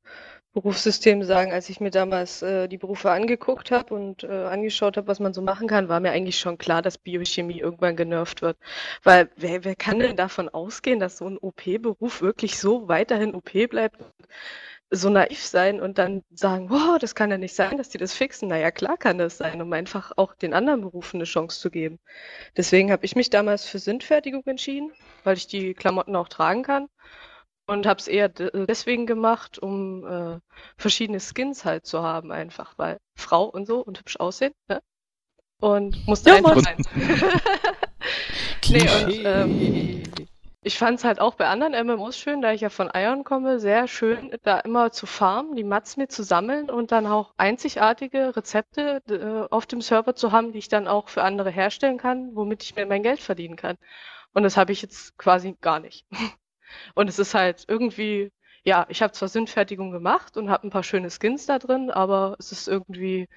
Berufssystem 0.53 1.23
sagen, 1.23 1.53
als 1.53 1.69
ich 1.71 1.81
mir 1.81 1.91
damals 1.91 2.43
äh, 2.43 2.69
die 2.69 2.77
Berufe 2.79 3.11
angeguckt 3.11 3.71
habe 3.71 3.95
und 3.95 4.25
äh, 4.25 4.29
angeschaut 4.29 4.97
habe, 4.97 5.07
was 5.07 5.21
man 5.21 5.33
so 5.33 5.41
machen 5.41 5.69
kann, 5.69 5.89
war 5.89 6.01
mir 6.01 6.11
eigentlich 6.11 6.39
schon 6.39 6.59
klar, 6.59 6.83
dass 6.83 6.99
Biochemie 6.99 7.61
irgendwann 7.61 7.97
genervt 7.97 8.43
wird. 8.43 8.59
Weil 9.03 9.31
wer, 9.37 9.65
wer 9.65 9.77
kann 9.77 9.99
denn 9.99 10.17
davon 10.17 10.49
ausgehen, 10.49 11.01
dass 11.01 11.19
so 11.19 11.27
ein 11.27 11.39
OP-Beruf 11.39 12.23
wirklich 12.23 12.59
so 12.59 12.89
weiterhin 12.89 13.35
OP 13.35 13.53
bleibt? 13.71 13.97
so 14.95 15.09
naiv 15.09 15.43
sein 15.43 15.81
und 15.81 15.97
dann 15.97 16.23
sagen, 16.35 16.69
wow, 16.69 16.99
das 16.99 17.15
kann 17.15 17.31
ja 17.31 17.39
nicht 17.39 17.55
sein, 17.55 17.79
dass 17.79 17.89
die 17.89 17.97
das 17.97 18.13
fixen. 18.13 18.49
Naja, 18.49 18.71
klar 18.71 18.99
kann 18.99 19.17
das 19.17 19.39
sein, 19.39 19.63
um 19.63 19.73
einfach 19.73 20.13
auch 20.17 20.35
den 20.35 20.53
anderen 20.53 20.83
Berufen 20.83 21.17
eine 21.17 21.25
Chance 21.25 21.61
zu 21.61 21.71
geben. 21.71 21.99
Deswegen 22.59 22.93
habe 22.93 23.07
ich 23.07 23.17
mich 23.17 23.31
damals 23.31 23.65
für 23.67 23.79
Sindfertigung 23.79 24.43
entschieden, 24.45 24.93
weil 25.25 25.39
ich 25.39 25.47
die 25.47 25.73
Klamotten 25.73 26.15
auch 26.15 26.29
tragen 26.29 26.63
kann 26.63 26.89
und 27.67 27.87
habe 27.87 27.99
es 27.99 28.09
eher 28.09 28.29
deswegen 28.29 29.07
gemacht, 29.07 29.59
um 29.59 30.07
äh, 30.07 30.41
verschiedene 30.77 31.21
Skins 31.21 31.65
halt 31.65 31.87
zu 31.87 32.03
haben, 32.03 32.33
einfach, 32.33 32.75
weil 32.77 32.99
Frau 33.15 33.45
und 33.45 33.67
so 33.67 33.81
und 33.81 33.99
hübsch 33.99 34.17
aussehen. 34.19 34.53
Ne? 34.69 34.81
Und 35.61 36.07
musste 36.07 36.31
ja, 36.31 36.37
einfach 36.37 36.59
sein. 36.59 36.77
nee, 38.69 38.89
und, 39.05 39.25
ähm, 39.25 40.03
ich 40.65 40.79
fand 40.79 40.99
es 40.99 41.05
halt 41.05 41.21
auch 41.21 41.35
bei 41.35 41.49
anderen 41.49 41.73
MMOs 41.87 42.17
schön, 42.17 42.41
da 42.41 42.53
ich 42.53 42.61
ja 42.61 42.69
von 42.69 42.91
Ion 42.95 43.25
komme, 43.25 43.59
sehr 43.59 43.89
schön, 43.89 44.31
da 44.45 44.61
immer 44.61 44.93
zu 44.93 45.07
farmen, 45.07 45.57
die 45.57 45.65
Mats 45.65 45.97
mir 45.97 46.07
zu 46.07 46.23
sammeln 46.23 46.71
und 46.71 46.93
dann 46.93 47.07
auch 47.07 47.35
einzigartige 47.37 48.37
Rezepte 48.37 49.03
äh, 49.09 49.53
auf 49.53 49.67
dem 49.67 49.81
Server 49.81 50.15
zu 50.15 50.31
haben, 50.31 50.53
die 50.53 50.59
ich 50.59 50.69
dann 50.69 50.87
auch 50.87 51.09
für 51.09 51.25
andere 51.25 51.51
herstellen 51.51 51.99
kann, 51.99 52.31
womit 52.35 52.63
ich 52.63 52.77
mir 52.77 52.87
mein 52.87 53.03
Geld 53.03 53.21
verdienen 53.21 53.57
kann. 53.57 53.77
Und 54.35 54.45
das 54.45 54.57
habe 54.57 54.73
ich 54.73 54.83
jetzt 54.83 55.19
quasi 55.19 55.57
gar 55.61 55.81
nicht. 55.81 56.07
Und 56.95 57.09
es 57.09 57.19
ist 57.19 57.35
halt 57.35 57.65
irgendwie, 57.69 58.33
ja, 58.65 58.87
ich 58.89 59.03
habe 59.03 59.13
zwar 59.13 59.29
Sinnfertigung 59.29 59.91
gemacht 59.91 60.37
und 60.37 60.51
habe 60.51 60.67
ein 60.67 60.71
paar 60.71 60.83
schöne 60.83 61.11
Skins 61.11 61.47
da 61.47 61.59
drin, 61.59 61.91
aber 61.91 62.37
es 62.39 62.53
ist 62.53 62.69
irgendwie 62.69 63.29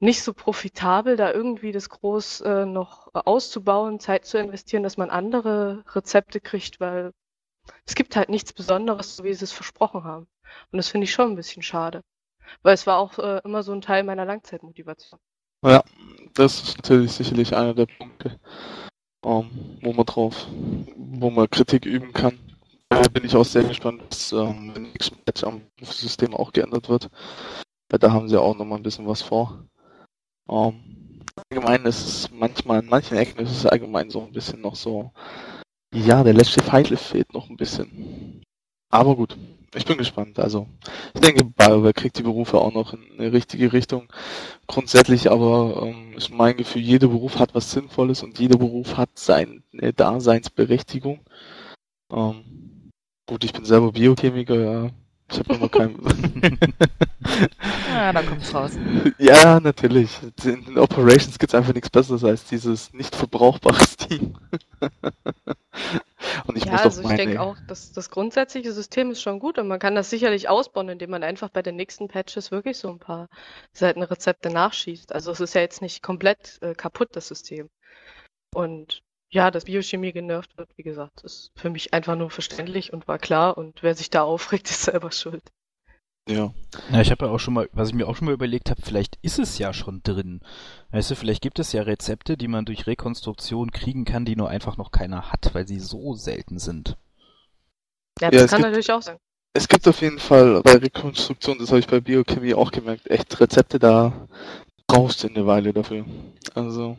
nicht 0.00 0.22
so 0.22 0.34
profitabel, 0.34 1.16
da 1.16 1.32
irgendwie 1.32 1.72
das 1.72 1.88
groß 1.88 2.40
äh, 2.42 2.66
noch 2.66 3.08
auszubauen, 3.12 4.00
Zeit 4.00 4.24
zu 4.24 4.38
investieren, 4.38 4.82
dass 4.82 4.96
man 4.96 5.10
andere 5.10 5.84
Rezepte 5.94 6.40
kriegt, 6.40 6.80
weil 6.80 7.12
es 7.86 7.94
gibt 7.94 8.16
halt 8.16 8.28
nichts 8.28 8.52
Besonderes, 8.52 9.16
so 9.16 9.24
wie 9.24 9.32
sie 9.32 9.44
es 9.44 9.52
versprochen 9.52 10.04
haben. 10.04 10.26
Und 10.72 10.76
das 10.76 10.88
finde 10.88 11.04
ich 11.04 11.12
schon 11.12 11.30
ein 11.30 11.36
bisschen 11.36 11.62
schade. 11.62 12.02
Weil 12.62 12.74
es 12.74 12.86
war 12.86 12.98
auch 12.98 13.18
äh, 13.18 13.40
immer 13.44 13.62
so 13.62 13.72
ein 13.72 13.80
Teil 13.80 14.02
meiner 14.02 14.24
Langzeitmotivation. 14.24 15.20
Ja, 15.64 15.84
das 16.34 16.62
ist 16.62 16.76
natürlich 16.78 17.12
sicherlich 17.12 17.54
einer 17.54 17.74
der 17.74 17.86
Punkte, 17.86 18.40
ähm, 19.24 19.78
wo 19.80 19.92
man 19.92 20.06
drauf, 20.06 20.48
wo 20.96 21.30
man 21.30 21.48
Kritik 21.48 21.86
üben 21.86 22.12
kann. 22.12 22.38
Da 22.92 23.08
bin 23.08 23.24
ich 23.24 23.34
auch 23.34 23.44
sehr 23.44 23.64
gespannt, 23.64 24.02
dass 24.10 24.32
ähm, 24.32 24.70
im 24.76 24.82
nächsten 24.82 25.16
Patch 25.24 25.44
am 25.44 25.62
System 25.80 26.34
auch 26.34 26.52
geändert 26.52 26.90
wird. 26.90 27.08
Weil 27.88 27.98
da 27.98 28.12
haben 28.12 28.28
sie 28.28 28.38
auch 28.38 28.54
nochmal 28.54 28.78
ein 28.78 28.82
bisschen 28.82 29.06
was 29.06 29.22
vor. 29.22 29.64
Ähm, 30.46 31.22
allgemein 31.50 31.86
ist 31.86 32.06
es 32.06 32.30
manchmal, 32.30 32.82
in 32.82 32.90
manchen 32.90 33.16
Ecken 33.16 33.40
ist 33.40 33.50
es 33.50 33.64
allgemein 33.66 34.10
so 34.10 34.22
ein 34.22 34.32
bisschen 34.32 34.60
noch 34.60 34.76
so, 34.76 35.10
ja, 35.94 36.22
der 36.22 36.34
letzte 36.34 36.62
Feitel 36.62 36.98
fehlt 36.98 37.32
noch 37.32 37.48
ein 37.48 37.56
bisschen. 37.56 38.42
Aber 38.90 39.16
gut, 39.16 39.38
ich 39.74 39.86
bin 39.86 39.96
gespannt. 39.96 40.38
Also, 40.38 40.68
ich 41.14 41.22
denke, 41.22 41.44
BioWare 41.44 41.94
kriegt 41.94 42.18
die 42.18 42.22
Berufe 42.22 42.58
auch 42.58 42.74
noch 42.74 42.92
in 42.92 43.00
eine 43.18 43.32
richtige 43.32 43.72
Richtung. 43.72 44.12
Grundsätzlich 44.66 45.30
aber 45.30 45.82
ähm, 45.86 46.12
ist 46.14 46.30
mein 46.30 46.58
Gefühl, 46.58 46.82
jeder 46.82 47.08
Beruf 47.08 47.38
hat 47.38 47.54
was 47.54 47.72
Sinnvolles 47.72 48.22
und 48.22 48.38
jeder 48.38 48.58
Beruf 48.58 48.98
hat 48.98 49.10
seine 49.14 49.62
Daseinsberechtigung. 49.96 51.20
Ähm, 52.12 52.71
gut, 53.26 53.44
ich 53.44 53.52
bin 53.52 53.64
selber 53.64 53.92
Biochemiker, 53.92 54.54
ja. 54.54 54.90
Ich 55.30 55.38
habe 55.38 55.58
noch 55.58 55.70
keinen. 55.70 55.98
ja, 57.88 58.12
da 58.12 58.22
kommt's 58.22 58.54
raus. 58.54 58.72
Ja, 59.18 59.60
natürlich. 59.60 60.18
In 60.44 60.64
den 60.64 60.78
Operations 60.78 61.38
gibt's 61.38 61.54
einfach 61.54 61.72
nichts 61.72 61.88
Besseres 61.88 62.22
als 62.22 62.44
dieses 62.44 62.92
nicht 62.92 63.16
verbrauchbare 63.16 63.82
Steam. 63.84 64.36
Und 66.46 66.56
ich 66.56 66.64
ja, 66.64 66.72
muss 66.72 66.80
doch 66.82 66.86
also 66.86 67.10
ich 67.10 67.16
denke 67.16 67.40
auch, 67.40 67.56
dass 67.66 67.92
das 67.92 68.10
grundsätzliche 68.10 68.72
System 68.72 69.10
ist 69.10 69.22
schon 69.22 69.38
gut 69.38 69.58
und 69.58 69.68
man 69.68 69.78
kann 69.78 69.94
das 69.94 70.10
sicherlich 70.10 70.48
ausbauen, 70.48 70.88
indem 70.88 71.10
man 71.10 71.22
einfach 71.22 71.48
bei 71.48 71.62
den 71.62 71.76
nächsten 71.76 72.08
Patches 72.08 72.50
wirklich 72.50 72.78
so 72.78 72.88
ein 72.88 72.98
paar 72.98 73.28
Seitenrezepte 73.72 74.50
nachschießt. 74.50 75.12
Also 75.12 75.30
es 75.32 75.40
ist 75.40 75.54
ja 75.54 75.60
jetzt 75.60 75.82
nicht 75.82 76.02
komplett 76.02 76.58
äh, 76.62 76.74
kaputt, 76.74 77.10
das 77.12 77.28
System. 77.28 77.68
Und 78.54 79.02
ja, 79.32 79.50
dass 79.50 79.64
Biochemie 79.64 80.12
genervt 80.12 80.56
wird, 80.58 80.68
wie 80.76 80.82
gesagt, 80.82 81.22
ist 81.22 81.50
für 81.56 81.70
mich 81.70 81.92
einfach 81.94 82.16
nur 82.16 82.30
verständlich 82.30 82.92
und 82.92 83.08
war 83.08 83.18
klar 83.18 83.56
und 83.56 83.82
wer 83.82 83.94
sich 83.94 84.10
da 84.10 84.22
aufregt, 84.22 84.70
ist 84.70 84.82
selber 84.84 85.10
schuld. 85.12 85.42
ja. 86.28 86.52
Ja, 86.90 87.00
ich 87.00 87.10
habe 87.10 87.26
ja 87.26 87.30
auch 87.32 87.38
schon 87.38 87.54
mal, 87.54 87.68
was 87.72 87.88
ich 87.90 87.94
mir 87.94 88.06
auch 88.08 88.16
schon 88.16 88.26
mal 88.26 88.34
überlegt 88.34 88.70
habe, 88.70 88.80
vielleicht 88.82 89.18
ist 89.22 89.38
es 89.38 89.58
ja 89.58 89.72
schon 89.74 90.02
drin. 90.02 90.40
Weißt 90.90 91.10
du, 91.10 91.14
vielleicht 91.16 91.42
gibt 91.42 91.58
es 91.58 91.72
ja 91.72 91.82
Rezepte, 91.82 92.36
die 92.36 92.48
man 92.48 92.64
durch 92.64 92.86
Rekonstruktion 92.86 93.70
kriegen 93.72 94.04
kann, 94.04 94.24
die 94.24 94.36
nur 94.36 94.48
einfach 94.48 94.76
noch 94.78 94.90
keiner 94.90 95.30
hat, 95.32 95.54
weil 95.54 95.66
sie 95.66 95.80
so 95.80 96.14
selten 96.14 96.58
sind. 96.58 96.96
Ja, 98.20 98.26
Ja, 98.26 98.30
das 98.30 98.42
es 98.44 98.50
kann 98.50 98.58
gibt- 98.58 98.68
natürlich 98.70 98.92
auch 98.92 99.02
sein. 99.02 99.16
Es 99.54 99.68
gibt 99.68 99.86
auf 99.86 100.00
jeden 100.00 100.18
Fall 100.18 100.62
bei 100.62 100.76
Rekonstruktion, 100.76 101.58
das 101.58 101.68
habe 101.68 101.80
ich 101.80 101.86
bei 101.86 102.00
Biochemie 102.00 102.54
auch 102.54 102.70
gemerkt, 102.70 103.10
echt 103.10 103.38
Rezepte, 103.38 103.78
da 103.78 104.26
brauchst 104.86 105.22
du 105.22 105.28
eine 105.28 105.46
Weile 105.46 105.74
dafür. 105.74 106.06
Also, 106.54 106.96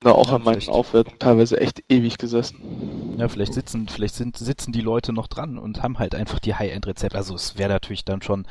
da 0.00 0.12
auch 0.12 0.28
Ja, 0.28 0.36
an 0.36 0.42
meinen. 0.44 0.68
Aufwertungen 0.68 1.18
teilweise 1.18 1.60
echt 1.60 1.82
ewig 1.88 2.18
gesessen. 2.18 3.16
Ja, 3.18 3.26
vielleicht 3.28 3.52
sitzen, 3.54 3.88
vielleicht 3.88 4.14
sind, 4.14 4.36
sitzen 4.36 4.70
die 4.70 4.80
Leute 4.80 5.12
noch 5.12 5.26
dran 5.26 5.58
und 5.58 5.82
haben 5.82 5.98
halt 5.98 6.14
einfach 6.14 6.38
die 6.38 6.54
High-End-Rezepte. 6.54 7.16
Also 7.18 7.34
es 7.34 7.58
wäre 7.58 7.68
natürlich 7.70 8.04
dann 8.04 8.22
schon 8.22 8.46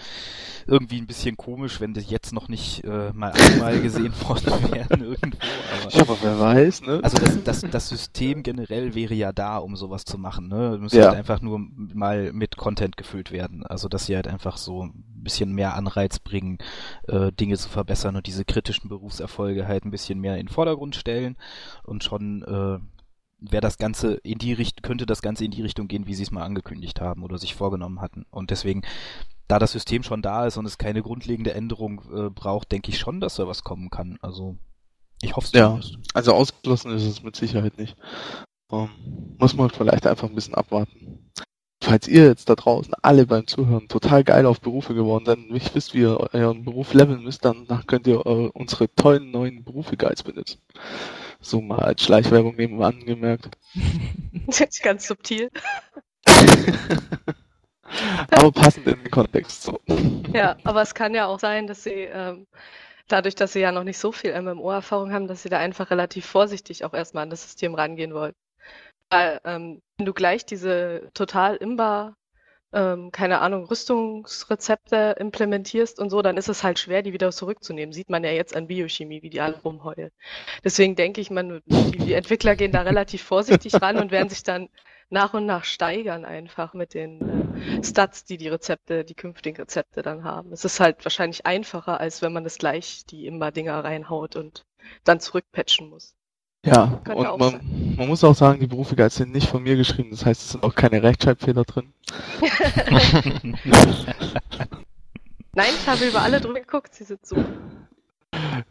irgendwie 0.65 0.97
ein 0.99 1.07
bisschen 1.07 1.37
komisch, 1.37 1.79
wenn 1.79 1.93
das 1.93 2.09
jetzt 2.09 2.33
noch 2.33 2.49
nicht 2.49 2.83
äh, 2.83 3.11
mal 3.13 3.31
einmal 3.31 3.79
gesehen 3.81 4.13
worden 4.27 4.73
wären 4.73 5.01
irgendwo. 5.01 5.37
Aber 5.83 5.91
Ja, 5.95 6.01
aber 6.01 6.17
wer 6.21 6.39
weiß, 6.39 6.81
ne? 6.81 6.99
Also 7.01 7.17
das, 7.17 7.41
das, 7.43 7.61
das 7.61 7.87
System 7.89 8.43
generell 8.43 8.93
wäre 8.93 9.13
ja 9.13 9.31
da, 9.31 9.57
um 9.59 9.77
sowas 9.77 10.03
zu 10.03 10.17
machen. 10.17 10.49
Ne? 10.49 10.73
Es 10.75 10.79
müsste 10.81 10.97
Ja. 10.99 11.05
halt 11.07 11.15
einfach 11.17 11.41
nur 11.41 11.59
mal 11.93 12.33
mit 12.33 12.57
Content 12.57 12.97
gefüllt 12.97 13.31
werden. 13.31 13.65
Also 13.65 13.87
dass 13.87 14.07
sie 14.07 14.15
halt 14.17 14.27
einfach 14.27 14.57
so 14.57 14.89
ein 15.17 15.23
bisschen 15.23 15.51
mehr 15.53 15.75
Anreiz 15.75 16.19
bringen, 16.19 16.57
äh, 17.07 17.31
Dinge 17.31 17.57
zu 17.57 17.69
verbessern 17.69 18.15
und 18.15 18.27
diese 18.27 18.45
kritischen 18.45 18.89
Berufserfolge 18.89 19.67
halt 19.67 19.85
ein 19.85 19.91
bisschen 19.91 20.19
mehr 20.19 20.37
in 20.37 20.45
den 20.47 20.53
Vordergrund 20.53 20.95
stellen 20.95 21.37
und 21.83 22.03
schon 22.03 22.43
äh, 22.43 22.79
wäre 23.39 23.61
das 23.61 23.77
Ganze 23.77 24.15
in 24.15 24.37
die 24.39 24.53
Richtung, 24.53 24.81
könnte 24.81 25.05
das 25.05 25.21
Ganze 25.21 25.45
in 25.45 25.51
die 25.51 25.61
Richtung 25.61 25.87
gehen, 25.87 26.07
wie 26.07 26.15
sie 26.15 26.23
es 26.23 26.31
mal 26.31 26.43
angekündigt 26.43 27.01
haben 27.01 27.23
oder 27.23 27.37
sich 27.37 27.53
vorgenommen 27.55 28.01
hatten. 28.01 28.25
Und 28.31 28.49
deswegen, 28.49 28.81
da 29.47 29.59
das 29.59 29.71
System 29.71 30.03
schon 30.03 30.21
da 30.21 30.45
ist 30.47 30.57
und 30.57 30.65
es 30.65 30.77
keine 30.77 31.01
grundlegende 31.03 31.53
Änderung 31.53 32.01
äh, 32.13 32.29
braucht, 32.29 32.71
denke 32.71 32.89
ich 32.89 32.97
schon, 32.99 33.21
dass 33.21 33.35
da 33.35 33.47
was 33.47 33.63
kommen 33.63 33.89
kann. 33.89 34.17
Also 34.21 34.57
ich 35.21 35.35
hoffe 35.35 35.47
es 35.47 35.53
Ja. 35.53 35.67
zumindest. 35.67 35.97
Also 36.13 36.33
ausgeschlossen 36.33 36.91
ist 36.91 37.03
es 37.03 37.23
mit 37.23 37.35
Sicherheit 37.35 37.77
nicht. 37.77 37.95
Ähm, 38.71 38.89
muss 39.39 39.55
man 39.55 39.69
vielleicht 39.69 40.07
einfach 40.07 40.27
ein 40.27 40.35
bisschen 40.35 40.55
abwarten. 40.55 41.29
Falls 41.87 42.07
ihr 42.09 42.25
jetzt 42.25 42.49
da 42.49 42.55
draußen 42.55 42.93
alle 43.01 43.25
beim 43.25 43.47
Zuhören 43.47 43.87
total 43.87 44.25
geil 44.25 44.45
auf 44.45 44.59
Berufe 44.59 44.93
geworden 44.93 45.23
seid 45.23 45.37
und 45.37 45.51
nicht 45.51 45.73
wisst, 45.73 45.93
wie 45.93 46.01
ihr 46.01 46.19
euren 46.33 46.65
Beruf 46.65 46.93
leveln 46.93 47.23
müsst, 47.23 47.45
dann 47.45 47.65
könnt 47.87 48.07
ihr 48.07 48.25
äh, 48.25 48.49
unsere 48.53 48.93
tollen 48.93 49.31
neuen 49.31 49.63
Berufe-Guides 49.63 50.23
benutzen. 50.23 50.59
So 51.39 51.61
mal 51.61 51.79
als 51.79 52.03
Schleichwerbung 52.03 52.57
nebenan 52.57 53.05
gemerkt. 53.05 53.57
Ganz 54.83 55.07
subtil. 55.07 55.49
Aber 58.31 58.51
passend 58.51 58.85
in 58.87 59.01
den 59.01 59.09
Kontext. 59.09 59.63
So. 59.63 59.79
Ja, 60.33 60.57
aber 60.65 60.81
es 60.81 60.93
kann 60.93 61.15
ja 61.15 61.27
auch 61.27 61.39
sein, 61.39 61.67
dass 61.67 61.83
sie 61.83 62.09
ähm, 62.11 62.45
dadurch, 63.07 63.35
dass 63.35 63.53
sie 63.53 63.61
ja 63.61 63.71
noch 63.71 63.85
nicht 63.85 63.97
so 63.97 64.11
viel 64.11 64.37
MMO-Erfahrung 64.41 65.13
haben, 65.13 65.27
dass 65.27 65.43
sie 65.43 65.49
da 65.49 65.59
einfach 65.59 65.89
relativ 65.89 66.25
vorsichtig 66.25 66.83
auch 66.83 66.93
erstmal 66.93 67.23
an 67.23 67.29
das 67.29 67.43
System 67.43 67.75
rangehen 67.75 68.13
wollen. 68.13 68.33
Weil 69.09 69.39
ähm, 69.45 69.81
wenn 69.97 70.05
du 70.05 70.13
gleich 70.13 70.45
diese 70.45 71.09
total 71.13 71.55
imbar, 71.55 72.15
ähm, 72.73 73.11
keine 73.11 73.39
Ahnung, 73.39 73.65
Rüstungsrezepte 73.65 75.15
implementierst 75.19 75.99
und 75.99 76.09
so, 76.09 76.21
dann 76.21 76.37
ist 76.37 76.49
es 76.49 76.63
halt 76.63 76.79
schwer, 76.79 77.01
die 77.01 77.13
wieder 77.13 77.31
zurückzunehmen. 77.31 77.93
Sieht 77.93 78.09
man 78.09 78.23
ja 78.23 78.31
jetzt 78.31 78.55
an 78.55 78.67
Biochemie, 78.67 79.21
wie 79.23 79.29
die 79.29 79.41
alle 79.41 79.59
rumheulen. 79.61 80.11
Deswegen 80.63 80.95
denke 80.95 81.21
ich, 81.21 81.31
man, 81.31 81.61
die, 81.65 82.13
Entwickler 82.13 82.55
gehen 82.55 82.71
da 82.73 82.81
relativ 82.81 83.23
vorsichtig 83.23 83.81
ran 83.81 83.97
und 83.97 84.11
werden 84.11 84.29
sich 84.29 84.43
dann 84.43 84.69
nach 85.09 85.33
und 85.33 85.45
nach 85.45 85.63
steigern 85.63 86.25
einfach 86.25 86.73
mit 86.73 86.93
den 86.93 87.55
äh, 87.79 87.83
Stats, 87.83 88.25
die 88.25 88.37
die 88.37 88.49
Rezepte, 88.49 89.05
die 89.05 89.15
künftigen 89.15 89.57
Rezepte 89.57 90.01
dann 90.01 90.25
haben. 90.25 90.51
Es 90.51 90.65
ist 90.65 90.81
halt 90.81 91.05
wahrscheinlich 91.05 91.45
einfacher, 91.45 92.01
als 92.01 92.21
wenn 92.21 92.33
man 92.33 92.43
das 92.43 92.57
gleich 92.57 93.05
die 93.05 93.25
Immer-Dinger 93.27 93.83
reinhaut 93.83 94.35
und 94.35 94.65
dann 95.05 95.21
zurückpatchen 95.21 95.89
muss. 95.89 96.16
Ja, 96.67 96.99
Könnte 97.03 97.29
auch 97.29 97.33
und 97.33 97.39
man, 97.39 97.95
man 97.97 98.07
muss 98.07 98.23
auch 98.25 98.35
sagen, 98.35 98.59
die 98.59 98.67
Berufe-Guides 98.67 99.15
sind 99.15 99.31
nicht 99.31 99.47
von 99.47 99.63
mir 99.63 99.77
geschrieben. 99.77 100.09
Das 100.11 100.25
heißt, 100.25 100.41
es 100.41 100.49
sind 100.51 100.63
auch 100.63 100.75
keine 100.75 101.01
Rechtschreibfehler 101.01 101.63
drin. 101.63 101.93
Nein, 105.53 105.69
ich 105.79 105.87
habe 105.87 106.05
über 106.05 106.21
alle 106.21 106.41
drüber 106.41 106.59
geguckt, 106.59 106.93
sie 106.93 107.05
sind 107.05 107.25
super. 107.25 107.45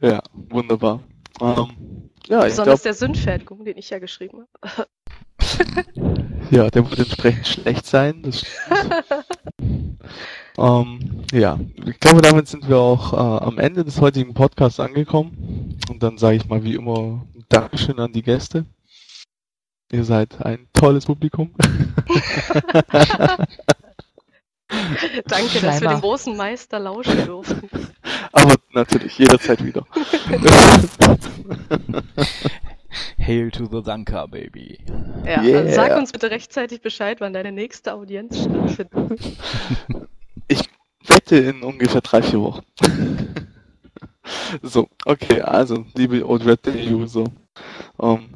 Ja, 0.01 0.23
wunderbar. 0.33 1.01
Ähm, 1.41 2.11
ja, 2.29 2.41
ich 2.41 2.51
Besonders 2.51 2.55
glaube, 2.55 2.83
der 2.83 2.95
Sündfertigung, 2.95 3.65
den 3.65 3.79
ich 3.79 3.89
ja 3.89 3.99
geschrieben 3.99 4.45
habe. 4.63 4.87
ja, 6.51 6.69
der 6.69 6.89
wird 6.91 6.99
entsprechend 6.99 7.47
schlecht 7.47 7.87
sein. 7.87 8.23
Ähm, 10.59 11.23
ja, 11.33 11.59
ich 11.85 12.01
glaube, 12.01 12.23
damit 12.23 12.49
sind 12.49 12.67
wir 12.67 12.79
auch 12.79 13.13
äh, 13.13 13.45
am 13.45 13.59
Ende 13.59 13.85
des 13.85 14.01
heutigen 14.01 14.33
Podcasts 14.33 14.81
angekommen. 14.81 15.79
Und 15.91 16.03
dann 16.03 16.17
sage 16.17 16.37
ich 16.37 16.49
mal 16.49 16.65
wie 16.65 16.77
immer 16.77 17.27
Dankeschön 17.49 17.99
an 17.99 18.13
die 18.13 18.23
Gäste. 18.23 18.67
Ihr 19.93 20.05
seid 20.05 20.45
ein 20.45 20.69
tolles 20.73 21.07
Publikum. 21.07 21.55
Danke, 25.27 25.61
dass 25.61 25.81
wir 25.81 25.89
den 25.89 26.01
großen 26.01 26.37
Meister 26.37 26.81
lauschen 26.81 27.25
durften. 27.25 27.69
Aber 28.33 28.55
natürlich, 28.73 29.17
jederzeit 29.19 29.65
wieder. 29.65 29.87
Hail 33.19 33.51
to 33.51 33.67
the 33.67 33.83
Danka, 33.83 34.27
baby. 34.27 34.79
Ja, 35.25 35.43
Yeah. 35.43 35.59
also 35.61 35.75
sag 35.75 35.97
uns 35.97 36.13
bitte 36.13 36.31
rechtzeitig 36.31 36.81
Bescheid, 36.81 37.21
wann 37.21 37.33
deine 37.33 37.53
nächste 37.53 37.95
Audienz 37.95 38.39
stattfindet. 38.73 39.21
Wette 41.09 41.37
in 41.37 41.63
ungefähr 41.63 42.01
drei, 42.01 42.23
vier 42.23 42.41
Wochen. 42.41 42.65
so, 44.63 44.89
okay, 45.05 45.41
also, 45.41 45.85
liebe 45.95 46.27
Old 46.27 46.45
Red 46.45 46.67
Day 46.67 46.93
User, 46.93 47.25
ähm, 48.01 48.29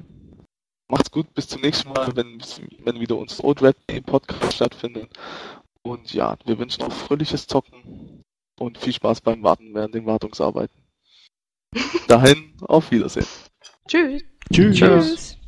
macht's 0.88 1.11
gut, 1.11 1.33
bis 1.35 1.48
zum 1.48 1.62
nächsten 1.62 1.90
Mal, 1.90 2.14
wenn, 2.16 2.40
wenn 2.85 3.00
wieder 3.00 3.16
unser 3.16 3.44
Old 3.44 3.62
Red 3.62 3.76
Day 3.88 4.00
Podcast 4.00 4.55
stattfindet. 4.55 5.11
Und 5.83 6.12
ja, 6.12 6.37
wir 6.44 6.59
wünschen 6.59 6.83
auch 6.83 6.92
fröhliches 6.92 7.46
Zocken 7.46 8.22
und 8.59 8.79
viel 8.79 8.92
Spaß 8.92 9.22
beim 9.22 9.42
Warten 9.42 9.74
während 9.74 9.94
den 9.94 10.07
Wartungsarbeiten. 10.07 10.76
Dahin, 12.09 12.55
auf 12.61 12.90
Wiedersehen. 12.90 13.26
Tschüss. 13.87 14.22
Tschüss. 14.53 14.76
Tschüss. 14.76 15.39